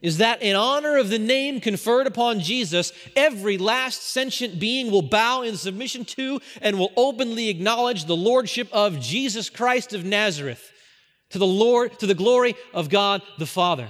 [0.01, 5.03] is that in honor of the name conferred upon Jesus, every last sentient being will
[5.03, 10.73] bow in submission to and will openly acknowledge the lordship of Jesus Christ of Nazareth
[11.31, 13.89] to the Lord to the glory of God the Father.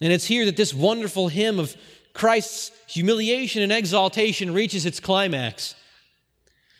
[0.00, 1.76] And it's here that this wonderful hymn of
[2.14, 5.74] Christ's humiliation and exaltation reaches its climax.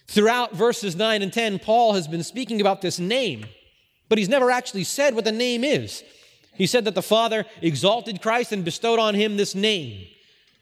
[0.08, 3.46] Throughout verses 9 and 10, Paul has been speaking about this name,
[4.08, 6.02] but he's never actually said what the name is.
[6.54, 10.06] He said that the Father exalted Christ and bestowed on him this name.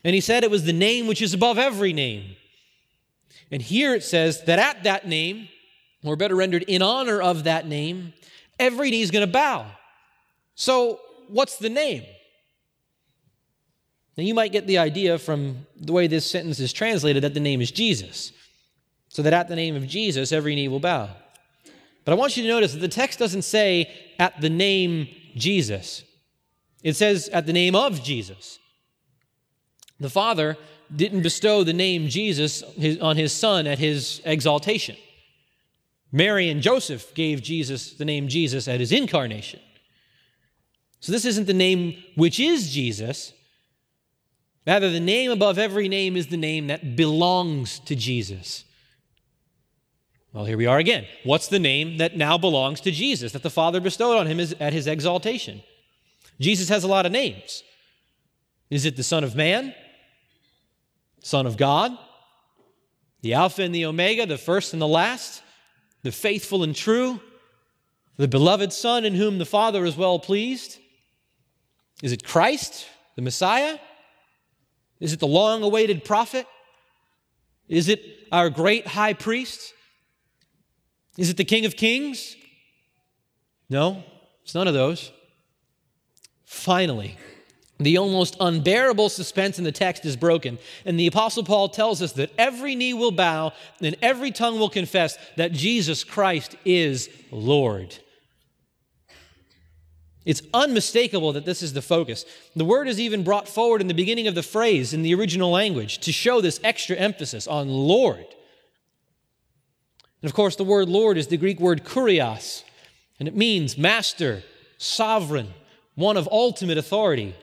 [0.04, 2.36] And he said it was the name which is above every name.
[3.50, 5.48] And here it says that at that name,
[6.04, 8.12] or better rendered, in honor of that name,
[8.58, 9.66] every knee is going to bow.
[10.54, 12.04] So, what's the name?
[14.16, 17.40] Now, you might get the idea from the way this sentence is translated that the
[17.40, 18.32] name is Jesus.
[19.08, 21.10] So that at the name of Jesus, every knee will bow.
[22.04, 26.04] But I want you to notice that the text doesn't say at the name Jesus,
[26.82, 28.58] it says at the name of Jesus.
[29.98, 30.56] The Father
[30.94, 32.62] didn't bestow the name Jesus
[33.00, 34.96] on his Son at his exaltation.
[36.12, 39.60] Mary and Joseph gave Jesus the name Jesus at his incarnation.
[41.00, 43.32] So this isn't the name which is Jesus.
[44.66, 48.64] Rather, the name above every name is the name that belongs to Jesus.
[50.32, 51.06] Well, here we are again.
[51.24, 54.72] What's the name that now belongs to Jesus, that the Father bestowed on him at
[54.72, 55.62] his exaltation?
[56.38, 57.64] Jesus has a lot of names.
[58.70, 59.74] Is it the Son of Man?
[61.20, 61.98] Son of God?
[63.22, 65.42] The Alpha and the Omega, the first and the last?
[66.04, 67.20] The faithful and true?
[68.16, 70.78] The beloved Son in whom the Father is well pleased?
[72.04, 72.86] Is it Christ,
[73.16, 73.78] the Messiah?
[75.00, 76.46] Is it the long awaited prophet?
[77.68, 78.00] Is it
[78.30, 79.74] our great high priest?
[81.16, 82.36] Is it the King of Kings?
[83.68, 84.02] No,
[84.42, 85.12] it's none of those.
[86.44, 87.16] Finally,
[87.78, 92.12] the almost unbearable suspense in the text is broken, and the Apostle Paul tells us
[92.12, 97.96] that every knee will bow and every tongue will confess that Jesus Christ is Lord.
[100.26, 102.26] It's unmistakable that this is the focus.
[102.54, 105.50] The word is even brought forward in the beginning of the phrase in the original
[105.50, 108.26] language to show this extra emphasis on Lord.
[110.22, 112.62] And of course, the word Lord is the Greek word kurios,
[113.18, 114.42] and it means master,
[114.78, 115.48] sovereign,
[115.94, 117.34] one of ultimate authority.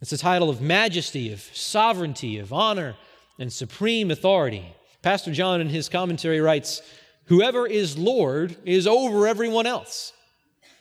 [0.00, 2.96] It's a title of majesty, of sovereignty, of honor,
[3.38, 4.64] and supreme authority.
[5.02, 6.82] Pastor John, in his commentary, writes
[7.26, 10.12] Whoever is Lord is over everyone else.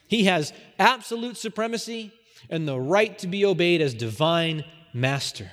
[0.07, 2.13] He has absolute supremacy
[2.49, 4.63] and the right to be obeyed as divine
[4.93, 5.51] master.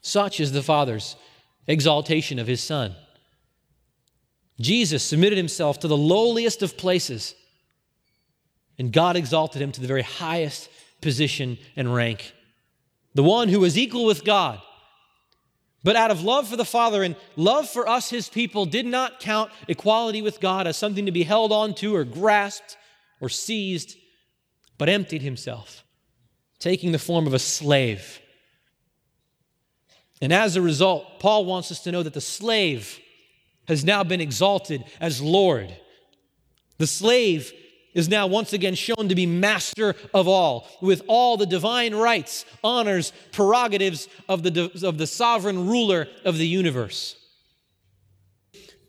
[0.00, 1.16] Such is the Father's
[1.66, 2.94] exaltation of his Son.
[4.60, 7.34] Jesus submitted himself to the lowliest of places,
[8.78, 12.32] and God exalted him to the very highest position and rank.
[13.14, 14.60] The one who was equal with God
[15.82, 19.20] but out of love for the Father and love for us, his people, did not
[19.20, 22.76] count equality with God as something to be held on to or grasped
[23.20, 23.96] or seized,
[24.76, 25.84] but emptied himself,
[26.58, 28.20] taking the form of a slave.
[30.20, 33.00] And as a result, Paul wants us to know that the slave
[33.70, 35.72] has now been exalted as Lord.
[36.78, 37.52] The slave
[37.94, 42.44] is now once again shown to be master of all, with all the divine rights,
[42.64, 47.16] honors, prerogatives of the, of the sovereign ruler of the universe.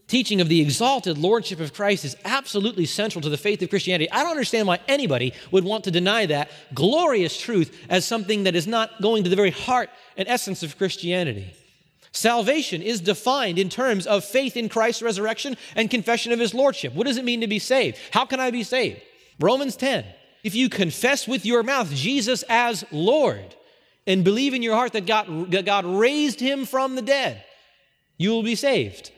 [0.07, 4.11] Teaching of the exalted lordship of Christ is absolutely central to the faith of Christianity.
[4.11, 8.55] I don't understand why anybody would want to deny that glorious truth as something that
[8.55, 11.53] is not going to the very heart and essence of Christianity.
[12.11, 16.93] Salvation is defined in terms of faith in Christ's resurrection and confession of his lordship.
[16.93, 17.97] What does it mean to be saved?
[18.11, 19.01] How can I be saved?
[19.39, 20.05] Romans 10.
[20.43, 23.55] If you confess with your mouth Jesus as Lord
[24.05, 27.43] and believe in your heart that God, that God raised him from the dead,
[28.17, 29.11] you will be saved.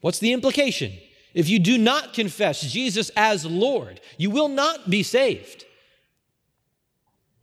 [0.00, 0.92] What's the implication?
[1.32, 5.64] If you do not confess Jesus as Lord, you will not be saved.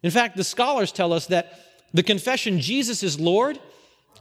[0.02, 1.60] In fact, the scholars tell us that
[1.94, 3.60] the confession Jesus is Lord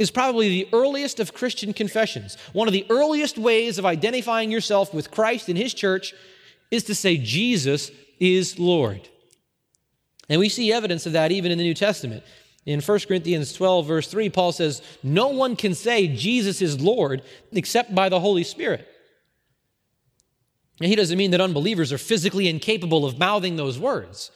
[0.00, 2.38] is probably the earliest of Christian confessions.
[2.54, 6.14] One of the earliest ways of identifying yourself with Christ and His church
[6.70, 9.06] is to say, Jesus is Lord.
[10.30, 12.24] And we see evidence of that even in the New Testament.
[12.64, 17.20] In 1 Corinthians 12, verse 3, Paul says, No one can say Jesus is Lord
[17.52, 18.88] except by the Holy Spirit.
[20.80, 24.30] And he doesn't mean that unbelievers are physically incapable of mouthing those words.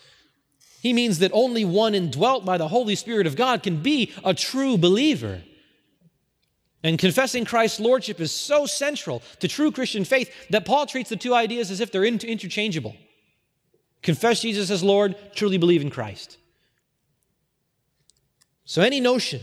[0.83, 4.35] He means that only one indwelt by the Holy Spirit of God can be a
[4.35, 5.41] true believer.
[6.85, 11.17] And confessing Christ's lordship is so central to true Christian faith that Paul treats the
[11.17, 12.95] two ideas as if they're interchangeable.
[14.03, 16.37] Confess Jesus as Lord, truly believe in Christ.
[18.67, 19.41] So, any notion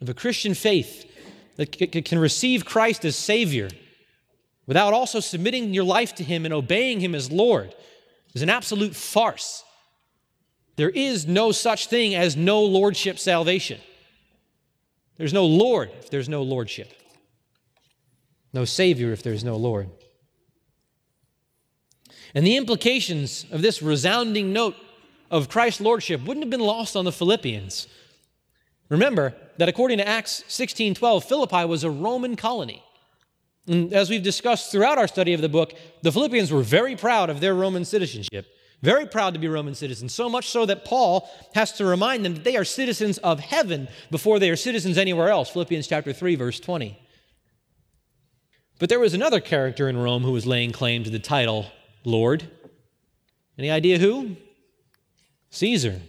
[0.00, 1.08] of a Christian faith
[1.56, 1.70] that
[2.04, 3.68] can receive Christ as Savior
[4.66, 7.72] without also submitting your life to Him and obeying Him as Lord
[8.34, 9.62] is an absolute farce.
[10.74, 13.78] There is no such thing as no lordship salvation.
[15.16, 16.92] There's no Lord if there's no Lordship,
[18.52, 19.88] no Savior if there's no Lord.
[22.34, 24.74] And the implications of this resounding note
[25.30, 27.88] of Christ's Lordship wouldn't have been lost on the Philippians.
[28.88, 32.82] Remember that according to Acts 16:12, Philippi was a Roman colony.
[33.66, 37.30] And as we've discussed throughout our study of the book, the Philippians were very proud
[37.30, 38.46] of their Roman citizenship.
[38.82, 42.34] Very proud to be Roman citizens, so much so that Paul has to remind them
[42.34, 45.50] that they are citizens of heaven before they are citizens anywhere else.
[45.50, 46.98] Philippians chapter 3 verse 20.
[48.80, 51.66] But there was another character in Rome who was laying claim to the title
[52.04, 52.50] Lord.
[53.56, 54.36] Any idea who?
[55.50, 56.00] Caesar.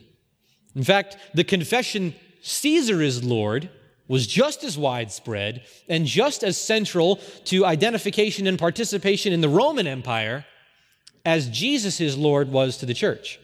[0.75, 3.69] In fact, the confession Caesar is Lord
[4.07, 9.85] was just as widespread and just as central to identification and participation in the Roman
[9.85, 10.45] Empire
[11.25, 13.39] as Jesus' Lord was to the church.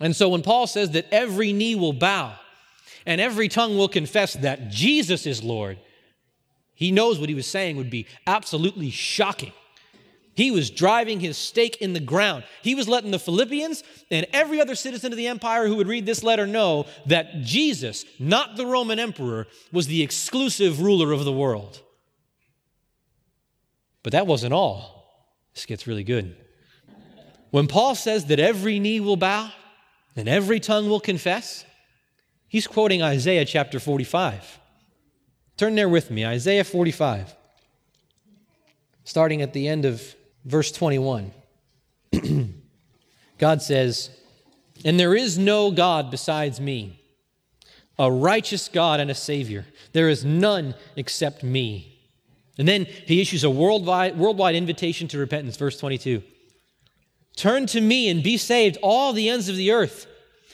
[0.00, 2.34] And so when Paul says that every knee will bow
[3.06, 5.78] and every tongue will confess that Jesus is Lord,
[6.74, 9.52] he knows what he was saying would be absolutely shocking.
[10.34, 12.44] He was driving his stake in the ground.
[12.60, 16.04] He was letting the Philippians and every other citizen of the empire who would read
[16.04, 21.32] this letter know that Jesus, not the Roman emperor, was the exclusive ruler of the
[21.32, 21.80] world.
[24.02, 24.95] But that wasn't all.
[25.56, 26.36] This gets really good.
[27.50, 29.50] When Paul says that every knee will bow
[30.14, 31.64] and every tongue will confess,
[32.46, 34.60] he's quoting Isaiah chapter 45.
[35.56, 37.34] Turn there with me, Isaiah 45,
[39.04, 41.32] starting at the end of verse 21.
[43.38, 44.10] God says,
[44.84, 47.00] And there is no God besides me,
[47.98, 49.64] a righteous God and a Savior.
[49.94, 51.95] There is none except me.
[52.58, 56.22] And then he issues a worldwide, worldwide invitation to repentance, verse 22.
[57.36, 60.06] Turn to me and be saved, all the ends of the earth,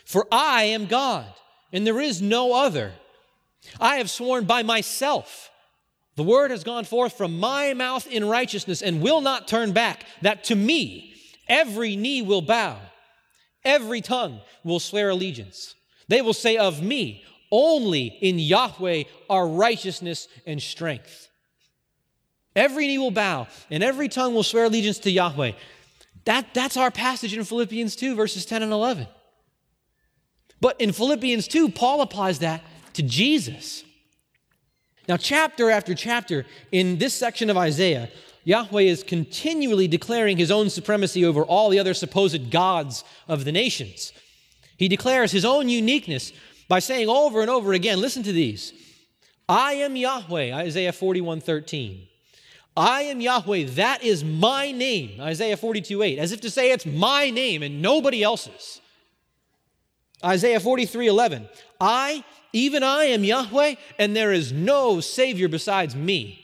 [0.04, 1.26] for I am God,
[1.72, 2.92] and there is no other.
[3.80, 5.50] I have sworn by myself,
[6.16, 10.04] The word has gone forth from my mouth in righteousness and will not turn back,
[10.20, 11.14] that to me
[11.48, 12.78] every knee will bow,
[13.64, 15.74] every tongue will swear allegiance.
[16.08, 21.28] They will say of me, only in Yahweh are righteousness and strength.
[22.54, 25.52] Every knee will bow and every tongue will swear allegiance to Yahweh.
[26.24, 29.06] That, that's our passage in Philippians 2, verses 10 and 11.
[30.60, 32.62] But in Philippians 2, Paul applies that
[32.94, 33.82] to Jesus.
[35.08, 38.08] Now, chapter after chapter in this section of Isaiah,
[38.44, 43.52] Yahweh is continually declaring his own supremacy over all the other supposed gods of the
[43.52, 44.12] nations.
[44.76, 46.32] He declares his own uniqueness
[46.68, 48.72] by saying over and over again, listen to these
[49.48, 52.08] I am Yahweh, Isaiah 41 13.
[52.76, 56.86] I am Yahweh, that is my name, Isaiah 42 8, as if to say it's
[56.86, 58.80] my name and nobody else's.
[60.24, 61.48] Isaiah 43 11,
[61.80, 66.38] I, even I am Yahweh, and there is no Savior besides me.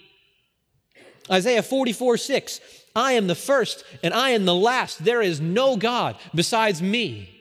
[1.31, 2.61] Isaiah 44 6,
[2.95, 5.05] I am the first and I am the last.
[5.05, 7.35] There is no God besides me.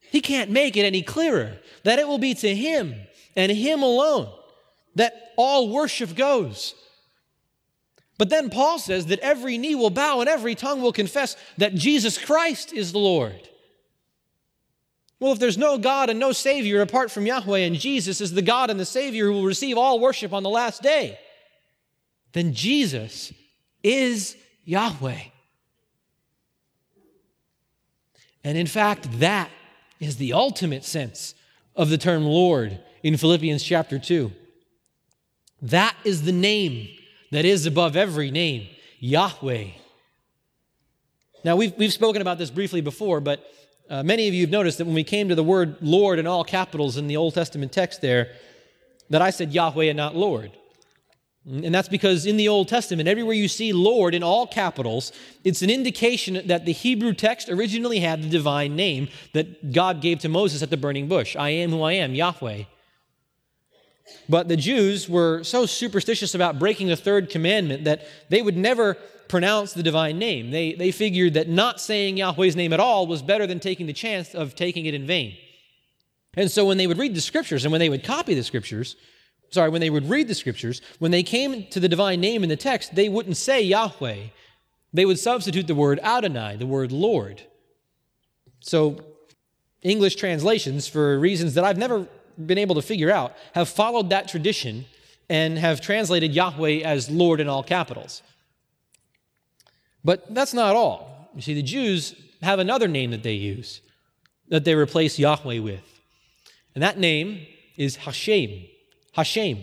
[0.00, 2.94] He can't make it any clearer that it will be to Him
[3.36, 4.28] and Him alone
[4.94, 6.74] that all worship goes.
[8.20, 11.74] But then Paul says that every knee will bow and every tongue will confess that
[11.74, 13.48] Jesus Christ is the Lord.
[15.18, 18.42] Well, if there's no God and no Savior apart from Yahweh, and Jesus is the
[18.42, 21.18] God and the Savior who will receive all worship on the last day,
[22.34, 23.32] then Jesus
[23.82, 25.22] is Yahweh.
[28.44, 29.48] And in fact, that
[29.98, 31.34] is the ultimate sense
[31.74, 34.30] of the term Lord in Philippians chapter 2.
[35.62, 36.90] That is the name
[37.30, 38.68] that is above every name,
[38.98, 39.68] Yahweh.
[41.44, 43.44] Now, we've, we've spoken about this briefly before, but
[43.88, 46.26] uh, many of you have noticed that when we came to the word Lord in
[46.26, 48.32] all capitals in the Old Testament text there,
[49.08, 50.52] that I said Yahweh and not Lord.
[51.46, 55.10] And that's because in the Old Testament, everywhere you see Lord in all capitals,
[55.42, 60.18] it's an indication that the Hebrew text originally had the divine name that God gave
[60.20, 62.64] to Moses at the burning bush I am who I am, Yahweh.
[64.28, 68.96] But the Jews were so superstitious about breaking the third commandment that they would never
[69.28, 70.50] pronounce the divine name.
[70.50, 73.92] They, they figured that not saying Yahweh's name at all was better than taking the
[73.92, 75.36] chance of taking it in vain.
[76.34, 78.96] And so when they would read the scriptures and when they would copy the scriptures,
[79.50, 82.48] sorry, when they would read the scriptures, when they came to the divine name in
[82.48, 84.18] the text, they wouldn't say Yahweh.
[84.92, 87.42] They would substitute the word Adonai, the word Lord.
[88.60, 89.00] So
[89.82, 92.06] English translations, for reasons that I've never
[92.46, 94.86] been able to figure out have followed that tradition
[95.28, 98.22] and have translated Yahweh as Lord in all capitals.
[100.04, 101.30] But that's not all.
[101.34, 103.80] You see, the Jews have another name that they use
[104.48, 106.00] that they replace Yahweh with.
[106.74, 108.66] And that name is Hashem.
[109.12, 109.62] Hashem.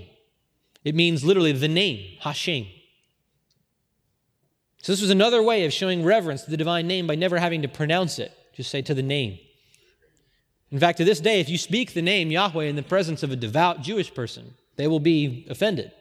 [0.83, 2.67] It means literally the name, Hashem.
[4.81, 7.61] So this was another way of showing reverence to the divine name by never having
[7.63, 8.31] to pronounce it.
[8.53, 9.37] Just say to the name.
[10.71, 13.31] In fact, to this day, if you speak the name Yahweh in the presence of
[13.31, 15.91] a devout Jewish person, they will be offended.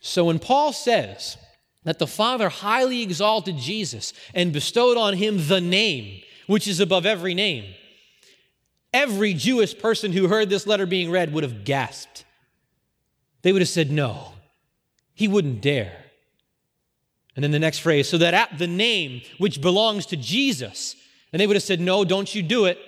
[0.00, 1.38] So when Paul says
[1.84, 7.06] that the Father highly exalted Jesus and bestowed on him the name, which is above
[7.06, 7.74] every name,
[8.92, 12.24] every Jewish person who heard this letter being read would have gasped.
[13.42, 14.32] They would have said, No,
[15.14, 16.04] he wouldn't dare.
[17.34, 20.96] And then the next phrase, so that at the name which belongs to Jesus,
[21.32, 22.78] and they would have said, No, don't you do it.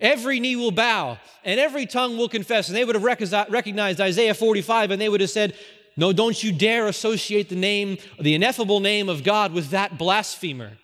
[0.00, 2.68] Every knee will bow and every tongue will confess.
[2.68, 3.04] And they would have
[3.50, 5.54] recognized Isaiah 45 and they would have said,
[5.96, 10.78] No, don't you dare associate the name, the ineffable name of God with that blasphemer.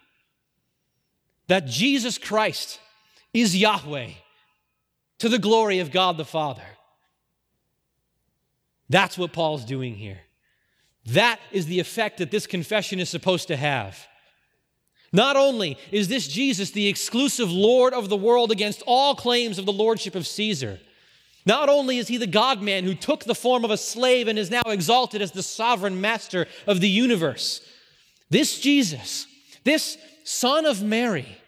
[1.46, 2.80] That Jesus Christ
[3.32, 4.10] is Yahweh
[5.18, 6.62] to the glory of God the Father.
[8.88, 10.20] That's what Paul's doing here.
[11.06, 14.06] That is the effect that this confession is supposed to have.
[15.14, 19.64] Not only is this Jesus the exclusive Lord of the world against all claims of
[19.64, 20.80] the lordship of Caesar,
[21.46, 24.36] not only is he the God man who took the form of a slave and
[24.36, 27.60] is now exalted as the sovereign master of the universe,
[28.28, 29.28] this Jesus,
[29.62, 31.38] this son of Mary,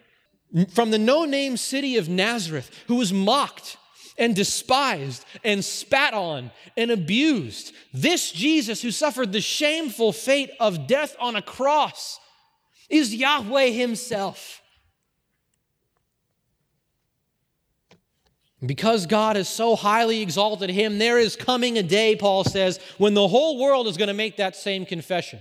[0.70, 3.78] from the no name city of Nazareth, who was mocked
[4.16, 10.86] and despised and spat on and abused, this Jesus who suffered the shameful fate of
[10.86, 12.20] death on a cross
[12.88, 14.62] is Yahweh Himself.
[18.64, 23.14] Because God has so highly exalted him, there is coming a day, Paul says, when
[23.14, 25.40] the whole world is going to make that same confession.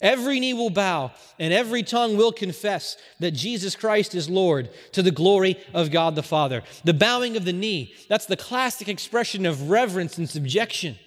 [0.00, 5.02] Every knee will bow and every tongue will confess that Jesus Christ is Lord to
[5.02, 6.62] the glory of God the Father.
[6.84, 10.98] The bowing of the knee, that's the classic expression of reverence and subjection.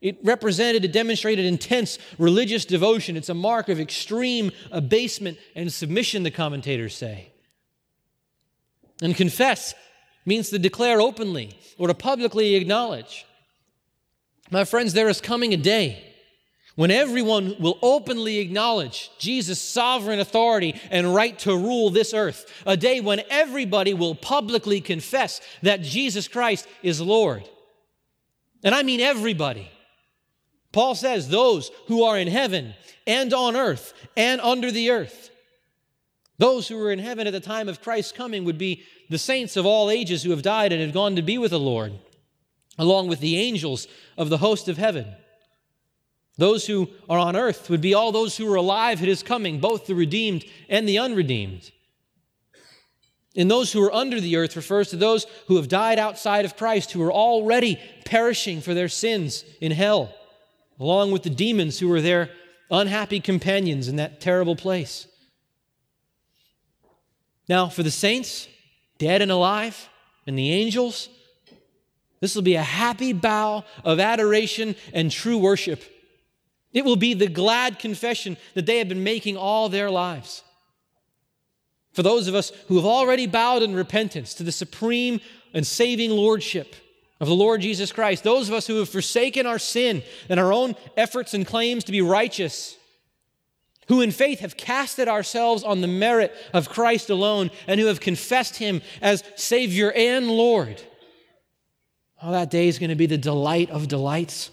[0.00, 3.16] It represented, it demonstrated intense religious devotion.
[3.16, 7.32] It's a mark of extreme abasement and submission, the commentators say.
[9.02, 9.74] And confess
[10.24, 13.26] means to declare openly or to publicly acknowledge.
[14.50, 16.10] My friends, there is coming a day
[16.76, 22.76] when everyone will openly acknowledge Jesus' sovereign authority and right to rule this earth, a
[22.76, 27.46] day when everybody will publicly confess that Jesus Christ is Lord.
[28.62, 29.70] And I mean everybody.
[30.72, 32.74] Paul says, those who are in heaven
[33.06, 35.30] and on earth and under the earth.
[36.38, 39.56] Those who were in heaven at the time of Christ's coming would be the saints
[39.56, 41.92] of all ages who have died and have gone to be with the Lord,
[42.78, 45.14] along with the angels of the host of heaven.
[46.38, 49.60] Those who are on earth would be all those who are alive at his coming,
[49.60, 51.70] both the redeemed and the unredeemed.
[53.36, 56.56] And those who are under the earth refers to those who have died outside of
[56.56, 60.14] Christ, who are already perishing for their sins in hell,
[60.80, 62.30] along with the demons who were their
[62.70, 65.06] unhappy companions in that terrible place.
[67.48, 68.48] Now, for the saints,
[68.98, 69.88] dead and alive,
[70.26, 71.08] and the angels,
[72.20, 75.82] this will be a happy bow of adoration and true worship
[76.72, 80.42] it will be the glad confession that they have been making all their lives.
[81.92, 85.20] For those of us who have already bowed in repentance to the supreme
[85.52, 86.76] and saving lordship
[87.20, 90.52] of the Lord Jesus Christ, those of us who have forsaken our sin and our
[90.52, 92.76] own efforts and claims to be righteous,
[93.88, 98.00] who in faith have casted ourselves on the merit of Christ alone and who have
[98.00, 100.80] confessed Him as Savior and Lord,
[102.22, 104.50] oh, that day is going to be the delight of delights.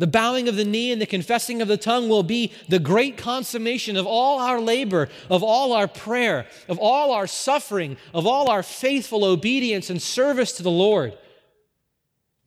[0.00, 3.18] The bowing of the knee and the confessing of the tongue will be the great
[3.18, 8.48] consummation of all our labor, of all our prayer, of all our suffering, of all
[8.48, 11.18] our faithful obedience and service to the Lord.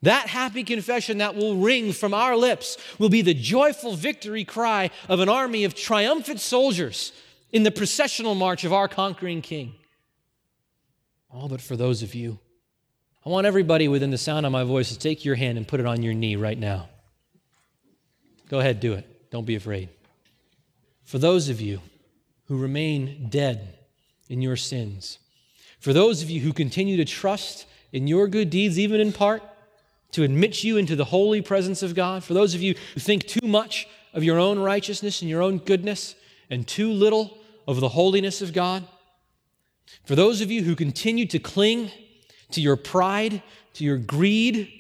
[0.01, 4.89] That happy confession that will ring from our lips will be the joyful victory cry
[5.07, 7.13] of an army of triumphant soldiers
[7.51, 9.75] in the processional march of our conquering King.
[11.29, 12.39] All but for those of you,
[13.23, 15.79] I want everybody within the sound of my voice to take your hand and put
[15.79, 16.89] it on your knee right now.
[18.53, 19.31] Go ahead, do it.
[19.31, 19.89] Don't be afraid.
[21.05, 21.81] For those of you
[22.45, 23.79] who remain dead
[24.29, 25.17] in your sins,
[25.79, 29.41] for those of you who continue to trust in your good deeds, even in part,
[30.11, 33.25] to admit you into the holy presence of God, for those of you who think
[33.25, 36.13] too much of your own righteousness and your own goodness
[36.51, 38.83] and too little of the holiness of God,
[40.05, 41.89] for those of you who continue to cling
[42.51, 43.41] to your pride,
[43.73, 44.71] to your greed,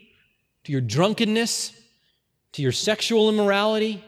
[0.65, 1.79] to your drunkenness,
[2.53, 4.03] to your sexual immorality,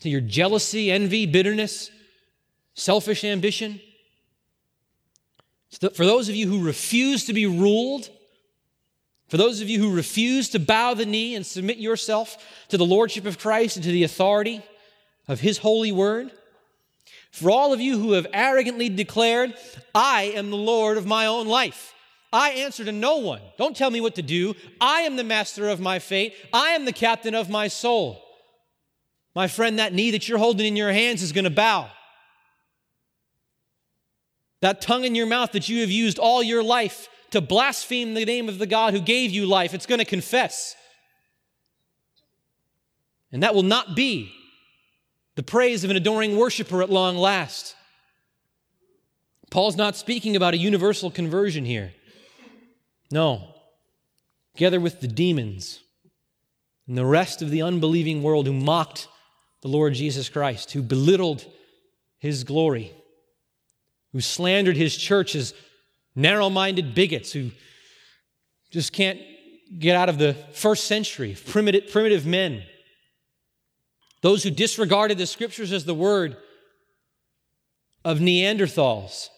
[0.00, 1.90] to your jealousy, envy, bitterness,
[2.74, 3.80] selfish ambition.
[5.80, 8.10] For those of you who refuse to be ruled,
[9.28, 12.36] for those of you who refuse to bow the knee and submit yourself
[12.68, 14.62] to the Lordship of Christ and to the authority
[15.28, 16.30] of His holy word,
[17.30, 19.54] for all of you who have arrogantly declared,
[19.94, 21.91] I am the Lord of my own life.
[22.32, 23.42] I answer to no one.
[23.58, 24.54] Don't tell me what to do.
[24.80, 26.34] I am the master of my fate.
[26.52, 28.22] I am the captain of my soul.
[29.34, 31.90] My friend, that knee that you're holding in your hands is going to bow.
[34.60, 38.24] That tongue in your mouth that you have used all your life to blaspheme the
[38.24, 40.76] name of the God who gave you life, it's going to confess.
[43.32, 44.32] And that will not be
[45.34, 47.74] the praise of an adoring worshiper at long last.
[49.50, 51.92] Paul's not speaking about a universal conversion here.
[53.12, 53.54] No.
[54.54, 55.80] Together with the demons
[56.88, 59.08] and the rest of the unbelieving world who mocked
[59.60, 61.44] the Lord Jesus Christ, who belittled
[62.18, 62.92] his glory,
[64.12, 65.54] who slandered his church as
[66.14, 67.50] narrow minded bigots who
[68.70, 69.20] just can't
[69.78, 72.62] get out of the first century, primitive, primitive men.
[74.20, 76.36] Those who disregarded the scriptures as the word
[78.04, 79.28] of Neanderthals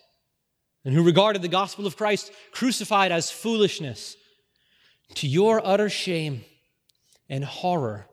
[0.85, 4.17] and who regarded the gospel of Christ crucified as foolishness,
[5.15, 6.45] to your utter shame
[7.29, 8.07] and horror,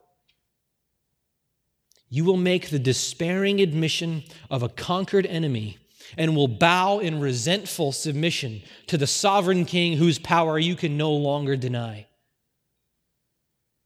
[2.09, 5.77] you will make the despairing admission of a conquered enemy
[6.17, 11.11] and will bow in resentful submission to the sovereign king whose power you can no
[11.11, 12.07] longer deny.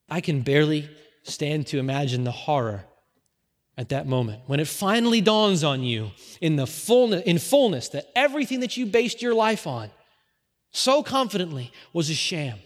[0.09, 0.89] I can barely
[1.23, 2.85] stand to imagine the horror
[3.77, 6.11] at that moment when it finally dawns on you
[6.41, 9.89] in the fullness in fullness that everything that you based your life on
[10.71, 12.57] so confidently was a sham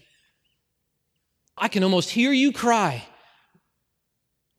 [1.57, 3.03] i can almost hear you cry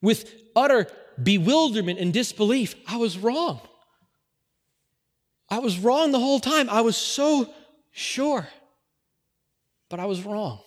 [0.02, 0.86] with utter
[1.22, 2.74] bewilderment and disbelief.
[2.86, 3.60] I was wrong.
[5.48, 6.70] I was wrong the whole time.
[6.70, 7.52] I was so
[7.90, 8.46] sure,
[9.88, 10.60] but I was wrong.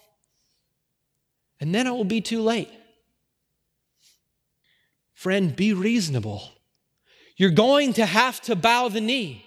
[1.60, 2.70] And then it will be too late.
[5.24, 6.52] Friend, be reasonable.
[7.38, 9.46] You're going to have to bow the knee.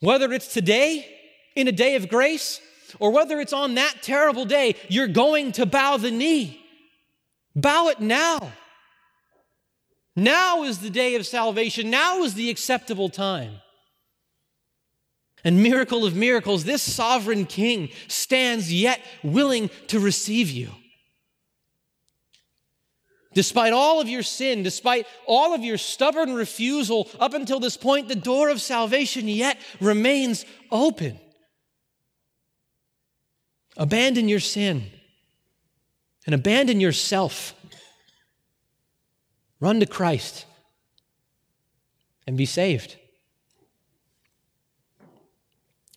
[0.00, 1.08] Whether it's today,
[1.54, 2.60] in a day of grace,
[3.00, 6.60] or whether it's on that terrible day, you're going to bow the knee.
[7.54, 8.52] Bow it now.
[10.14, 11.88] Now is the day of salvation.
[11.88, 13.62] Now is the acceptable time.
[15.42, 20.68] And miracle of miracles, this sovereign king stands yet willing to receive you.
[23.36, 28.08] Despite all of your sin, despite all of your stubborn refusal up until this point,
[28.08, 31.20] the door of salvation yet remains open.
[33.76, 34.86] Abandon your sin
[36.24, 37.52] and abandon yourself.
[39.60, 40.46] Run to Christ
[42.26, 42.96] and be saved.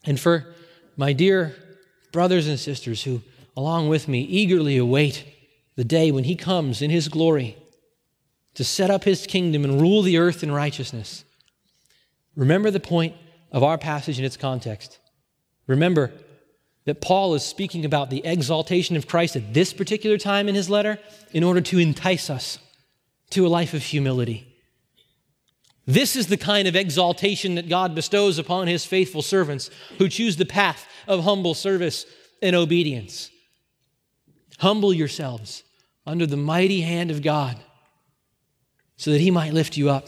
[0.04, 0.46] And for
[0.98, 1.56] my dear
[2.12, 3.22] brothers and sisters who,
[3.56, 5.24] along with me, eagerly await
[5.80, 7.56] the day when he comes in his glory
[8.54, 11.24] to set up his kingdom and rule the earth in righteousness.
[12.36, 13.16] Remember the point
[13.54, 15.00] of our passage in its context.
[15.68, 16.12] Remember
[16.84, 20.70] that Paul is speaking about the exaltation of Christ at this particular time in his
[20.70, 21.00] letter
[21.32, 22.60] in order to entice us
[23.30, 24.54] to a life of humility.
[25.88, 30.36] This is the kind of exaltation that God bestows upon his faithful servants who choose
[30.36, 32.06] the path of humble service
[32.42, 33.32] and obedience.
[34.58, 35.64] Humble yourselves
[36.10, 37.56] under the mighty hand of God
[38.98, 40.08] so that he might lift you up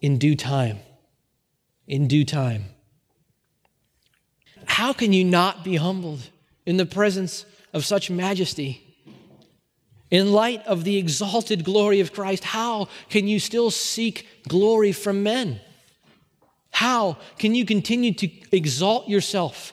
[0.00, 0.78] in due time.
[1.88, 2.66] In due time.
[4.66, 6.30] How can you not be humbled
[6.64, 8.86] in the presence of such majesty?
[10.12, 15.24] In light of the exalted glory of Christ, how can you still seek glory from
[15.24, 15.60] men?
[16.70, 19.72] How can you continue to exalt yourself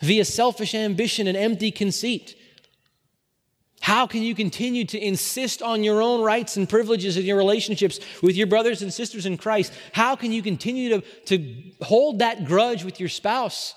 [0.00, 2.36] via selfish ambition and empty conceit?
[3.86, 8.00] How can you continue to insist on your own rights and privileges in your relationships
[8.20, 9.72] with your brothers and sisters in Christ?
[9.92, 13.76] How can you continue to, to hold that grudge with your spouse?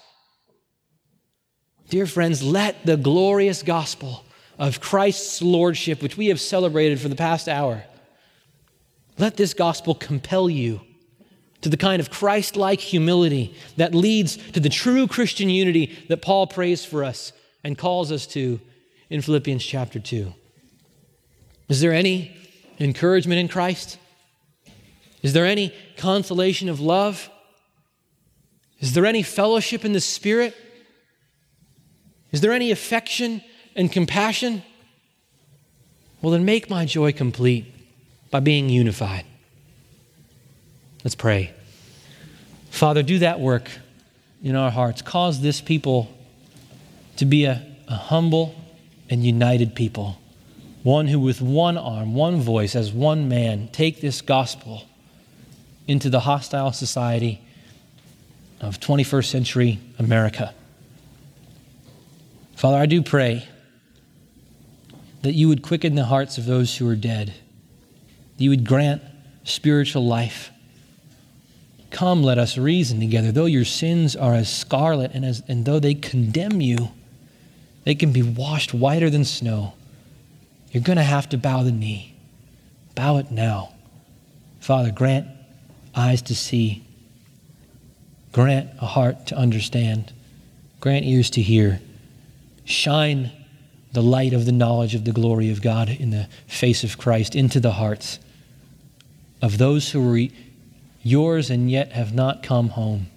[1.90, 4.26] Dear friends, let the glorious gospel
[4.58, 7.84] of Christ's lordship, which we have celebrated for the past hour,
[9.20, 10.82] let this gospel compel you
[11.62, 16.24] to the kind of Christ like humility that leads to the true Christian unity that
[16.24, 17.32] Paul prays for us
[17.64, 18.60] and calls us to
[19.10, 20.34] in Philippians chapter 2.
[21.68, 22.36] Is there any
[22.80, 23.98] encouragement in Christ?
[25.22, 27.30] Is there any consolation of love?
[28.80, 30.56] Is there any fellowship in the Spirit?
[32.32, 33.42] Is there any affection
[33.76, 34.64] and compassion?
[36.22, 37.74] Well, then make my joy complete
[38.32, 39.26] by being unified.
[41.04, 41.54] Let's pray.
[42.70, 43.70] Father, do that work
[44.44, 45.02] in our hearts.
[45.02, 46.10] Cause this people
[47.18, 48.56] to be a, a humble,
[49.10, 50.20] and united people.
[50.84, 54.84] One who, with one arm, one voice, as one man, take this gospel
[55.88, 57.42] into the hostile society
[58.62, 60.54] of 21st century America.
[62.56, 63.48] Father, I do pray
[65.22, 67.34] that you would quicken the hearts of those who are dead,
[68.38, 69.02] that you would grant
[69.44, 70.52] spiritual life.
[71.90, 73.32] Come, let us reason together.
[73.32, 76.90] Though your sins are as scarlet and, as, and though they condemn you,
[77.90, 79.74] they can be washed whiter than snow.
[80.72, 82.14] You're going to have to bow the knee.
[82.94, 83.74] Bow it now.
[84.60, 85.26] Father, grant
[85.96, 86.84] eyes to see,
[88.32, 90.14] grant a heart to understand,
[90.80, 91.82] grant ears to hear.
[92.64, 93.32] Shine
[93.94, 97.36] the light of the knowledge of the glory of God in the face of Christ
[97.36, 98.20] into the hearts
[99.42, 100.28] of those who are
[101.02, 103.08] yours and yet have not come home.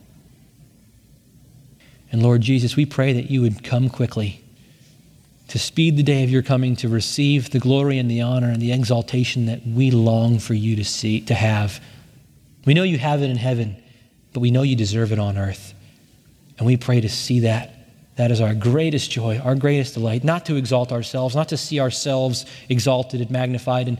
[2.10, 4.41] And Lord Jesus, we pray that you would come quickly
[5.52, 8.62] to speed the day of your coming to receive the glory and the honor and
[8.62, 11.78] the exaltation that we long for you to see to have.
[12.64, 13.76] We know you have it in heaven,
[14.32, 15.74] but we know you deserve it on earth.
[16.56, 17.70] And we pray to see that.
[18.16, 21.80] That is our greatest joy, our greatest delight, not to exalt ourselves, not to see
[21.80, 23.98] ourselves exalted and magnified and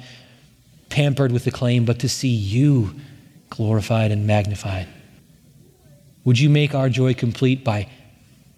[0.88, 2.94] pampered with acclaim, but to see you
[3.50, 4.88] glorified and magnified.
[6.24, 7.90] Would you make our joy complete by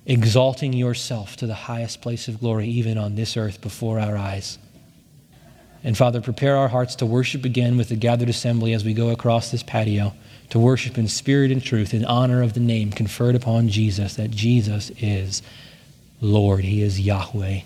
[0.07, 4.59] exalting yourself to the highest place of glory, even on this earth before our eyes.
[5.83, 9.11] And Father, prepare our hearts to worship again with the gathered assembly as we go
[9.11, 10.15] across this patio,
[10.51, 14.31] to worship in spirit and truth in honor of the name conferred upon Jesus, that
[14.31, 15.43] Jesus is
[16.21, 17.61] Lord, He is Yahweh.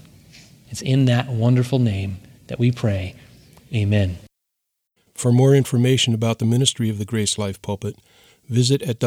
[0.70, 2.18] It's in that wonderful name
[2.48, 3.14] that we pray.
[3.72, 4.18] Amen.
[5.14, 7.96] For more information about the ministry of the Grace Life Pulpit,
[8.48, 8.98] visit at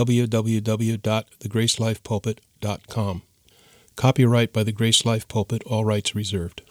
[3.96, 6.62] Copyright by the Grace Life Pulpit, all rights reserved.